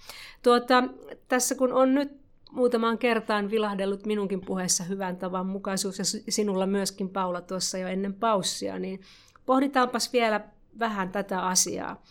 Tuota, 0.43 0.85
tässä 1.29 1.55
kun 1.55 1.73
on 1.73 1.95
nyt 1.95 2.24
muutamaan 2.55 2.99
kertaan 2.99 3.51
vilahdellut 3.51 4.07
minunkin 4.07 4.41
puheessa 4.41 4.85
hyvän 4.85 5.17
tavan 5.17 5.47
mukaisuus 5.47 5.99
ja 5.99 6.05
sinulla 6.29 6.67
myöskin 6.67 7.09
Paula 7.09 7.41
tuossa 7.41 7.79
jo 7.79 7.89
ennen 7.89 8.15
paussia, 8.15 8.79
niin 8.79 9.01
pohditaanpas 9.47 10.13
vielä 10.13 10.41
vähän 10.79 11.13
tätä 11.13 11.47
asiaa. 11.47 12.03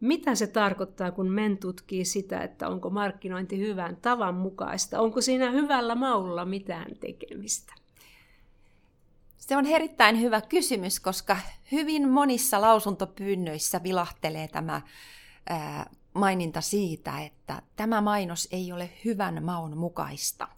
Mitä 0.00 0.34
se 0.34 0.46
tarkoittaa, 0.46 1.10
kun 1.10 1.30
men 1.30 1.58
tutkii 1.58 2.04
sitä, 2.04 2.40
että 2.40 2.68
onko 2.68 2.90
markkinointi 2.90 3.58
hyvän 3.58 3.96
tavan 3.96 4.34
mukaista? 4.34 5.00
Onko 5.00 5.20
siinä 5.20 5.50
hyvällä 5.50 5.94
maulla 5.94 6.44
mitään 6.44 6.96
tekemistä? 7.00 7.74
Se 9.36 9.56
on 9.56 9.66
erittäin 9.66 10.20
hyvä 10.20 10.40
kysymys, 10.40 11.00
koska 11.00 11.36
hyvin 11.72 12.08
monissa 12.08 12.60
lausuntopyynnöissä 12.60 13.82
vilahtelee 13.82 14.48
tämä 14.48 14.80
maininta 16.18 16.60
siitä, 16.60 17.20
että 17.20 17.62
tämä 17.76 18.00
mainos 18.00 18.48
ei 18.50 18.72
ole 18.72 18.90
hyvän 19.04 19.44
maun 19.44 19.76
mukaista. 19.76 20.48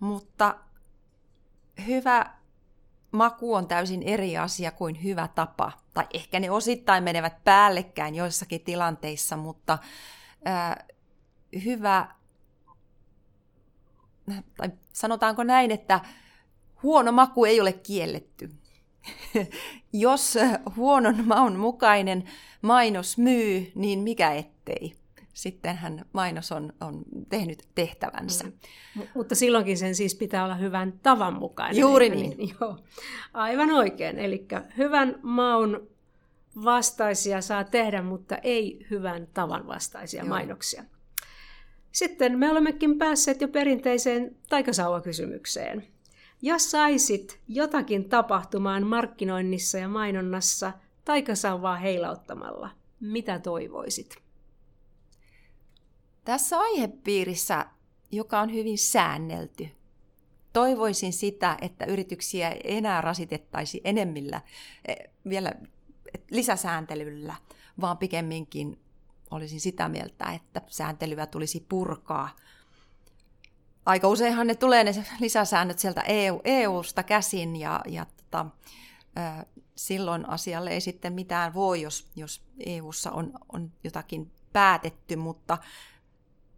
Mutta 0.00 0.54
hyvä 1.86 2.36
maku 3.12 3.54
on 3.54 3.68
täysin 3.68 4.02
eri 4.02 4.38
asia 4.38 4.70
kuin 4.70 5.02
hyvä 5.02 5.28
tapa. 5.28 5.72
Tai 5.94 6.06
ehkä 6.14 6.40
ne 6.40 6.50
osittain 6.50 7.04
menevät 7.04 7.44
päällekkäin 7.44 8.14
joissakin 8.14 8.60
tilanteissa, 8.60 9.36
mutta 9.36 9.78
ää, 10.44 10.84
hyvä, 11.64 12.08
tai 14.56 14.70
sanotaanko 14.92 15.44
näin, 15.44 15.70
että 15.70 16.00
huono 16.82 17.12
maku 17.12 17.44
ei 17.44 17.60
ole 17.60 17.72
kielletty. 17.72 18.50
Jos 19.92 20.38
huonon 20.76 21.24
maun 21.24 21.56
mukainen 21.56 22.24
mainos 22.62 23.18
myy, 23.18 23.72
niin 23.74 23.98
mikä 23.98 24.32
ettei. 24.32 24.94
Sittenhän 25.32 26.04
mainos 26.12 26.52
on, 26.52 26.72
on 26.80 27.02
tehnyt 27.28 27.62
tehtävänsä. 27.74 28.44
Mm. 28.44 29.02
Mutta 29.14 29.34
silloinkin 29.34 29.78
sen 29.78 29.94
siis 29.94 30.14
pitää 30.14 30.44
olla 30.44 30.54
hyvän 30.54 30.92
tavan 31.02 31.34
mukainen. 31.34 31.80
Juuri 31.80 32.10
niin. 32.10 32.36
niin. 32.38 32.54
Joo. 32.60 32.78
Aivan 33.34 33.70
oikein. 33.70 34.18
Eli 34.18 34.46
hyvän 34.76 35.18
maun 35.22 35.88
vastaisia 36.64 37.40
saa 37.40 37.64
tehdä, 37.64 38.02
mutta 38.02 38.36
ei 38.36 38.86
hyvän 38.90 39.28
tavan 39.34 39.66
vastaisia 39.66 40.20
Joo. 40.20 40.28
mainoksia. 40.28 40.84
Sitten 41.92 42.38
me 42.38 42.50
olemmekin 42.50 42.98
päässeet 42.98 43.40
jo 43.40 43.48
perinteiseen 43.48 44.36
taikasauvakysymykseen. 44.48 45.86
Jos 46.42 46.70
saisit 46.70 47.40
jotakin 47.48 48.08
tapahtumaan 48.08 48.86
markkinoinnissa 48.86 49.78
ja 49.78 49.88
mainonnassa 49.88 50.72
taikasauvaa 51.04 51.76
heilauttamalla, 51.76 52.70
mitä 53.00 53.38
toivoisit? 53.38 54.22
Tässä 56.24 56.58
aihepiirissä, 56.58 57.66
joka 58.10 58.40
on 58.40 58.52
hyvin 58.52 58.78
säännelty, 58.78 59.68
toivoisin 60.52 61.12
sitä, 61.12 61.56
että 61.60 61.84
yrityksiä 61.84 62.50
ei 62.50 62.76
enää 62.76 63.00
rasitettaisi 63.00 63.80
enemmillä 63.84 64.40
e, 64.88 64.94
vielä 65.28 65.52
lisäsääntelyllä, 66.30 67.34
vaan 67.80 67.98
pikemminkin 67.98 68.78
olisin 69.30 69.60
sitä 69.60 69.88
mieltä, 69.88 70.32
että 70.32 70.62
sääntelyä 70.68 71.26
tulisi 71.26 71.66
purkaa– 71.68 72.28
aika 73.86 74.08
useinhan 74.08 74.46
ne 74.46 74.54
tulee 74.54 74.84
ne 74.84 75.04
lisäsäännöt 75.20 75.78
sieltä 75.78 76.00
EU, 76.00 76.40
EU-sta 76.44 77.02
käsin 77.02 77.56
ja, 77.56 77.80
ja 77.86 78.06
tota, 78.16 78.46
silloin 79.76 80.28
asialle 80.28 80.70
ei 80.70 80.80
sitten 80.80 81.12
mitään 81.12 81.54
voi, 81.54 81.82
jos, 81.82 82.06
jos 82.16 82.42
EU:ssa 82.66 83.10
on, 83.10 83.32
on 83.52 83.72
jotakin 83.84 84.30
päätetty, 84.52 85.16
mutta 85.16 85.58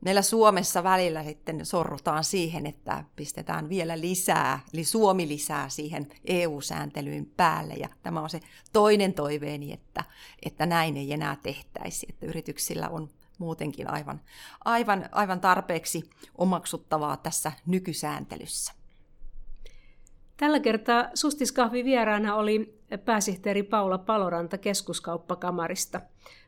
meillä 0.00 0.22
Suomessa 0.22 0.82
välillä 0.82 1.24
sitten 1.24 1.66
sorrutaan 1.66 2.24
siihen, 2.24 2.66
että 2.66 3.04
pistetään 3.16 3.68
vielä 3.68 4.00
lisää, 4.00 4.60
eli 4.74 4.84
Suomi 4.84 5.28
lisää 5.28 5.68
siihen 5.68 6.08
EU-sääntelyyn 6.24 7.26
päälle. 7.26 7.74
Ja 7.74 7.88
tämä 8.02 8.20
on 8.20 8.30
se 8.30 8.40
toinen 8.72 9.14
toiveeni, 9.14 9.72
että, 9.72 10.04
että 10.42 10.66
näin 10.66 10.96
ei 10.96 11.12
enää 11.12 11.36
tehtäisi, 11.42 12.06
että 12.10 12.26
yrityksillä 12.26 12.88
on 12.88 13.08
muutenkin 13.38 13.90
aivan, 13.90 14.20
aivan, 14.64 15.08
aivan 15.12 15.40
tarpeeksi 15.40 16.10
omaksuttavaa 16.38 17.16
tässä 17.16 17.52
nykysääntelyssä. 17.66 18.72
Tällä 20.36 20.60
kertaa 20.60 21.08
Sustiskahvi 21.14 21.84
vieraana 21.84 22.34
oli 22.34 22.80
pääsihteeri 23.04 23.62
Paula 23.62 23.98
Paloranta 23.98 24.58
keskuskauppakamarista. 24.58 26.00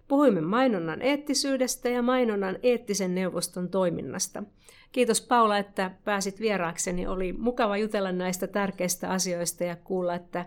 Puhuimme 0.09 0.40
mainonnan 0.40 1.03
eettisyydestä 1.03 1.88
ja 1.88 2.03
mainonnan 2.03 2.59
eettisen 2.62 3.14
neuvoston 3.14 3.68
toiminnasta. 3.68 4.42
Kiitos 4.92 5.20
Paula, 5.20 5.59
että 5.59 5.90
pääsit 6.05 6.40
vieraakseni. 6.40 7.07
Oli 7.07 7.33
mukava 7.33 7.76
jutella 7.76 8.12
näistä 8.12 8.46
tärkeistä 8.46 9.11
asioista 9.11 9.64
ja 9.64 9.76
kuulla, 9.76 10.14
että 10.14 10.46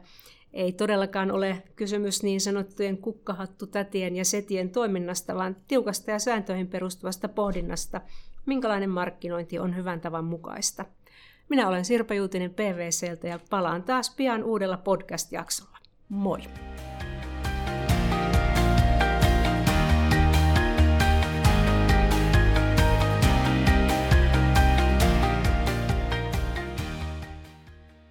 ei 0.53 0.71
todellakaan 0.71 1.31
ole 1.31 1.63
kysymys 1.75 2.23
niin 2.23 2.41
sanottujen 2.41 2.97
kukkahattutätien 2.97 4.15
ja 4.15 4.25
setien 4.25 4.69
toiminnasta, 4.69 5.35
vaan 5.35 5.55
tiukasta 5.67 6.11
ja 6.11 6.19
sääntöihin 6.19 6.67
perustuvasta 6.67 7.29
pohdinnasta, 7.29 8.01
minkälainen 8.45 8.89
markkinointi 8.89 9.59
on 9.59 9.75
hyvän 9.75 10.01
tavan 10.01 10.25
mukaista. 10.25 10.85
Minä 11.49 11.67
olen 11.67 11.85
Sirpa 11.85 12.13
Juutinen 12.13 12.53
PVCltä 12.53 13.27
ja 13.27 13.39
palaan 13.49 13.83
taas 13.83 14.15
pian 14.15 14.43
uudella 14.43 14.77
podcast-jaksolla. 14.77 15.77
Moi! 16.09 16.39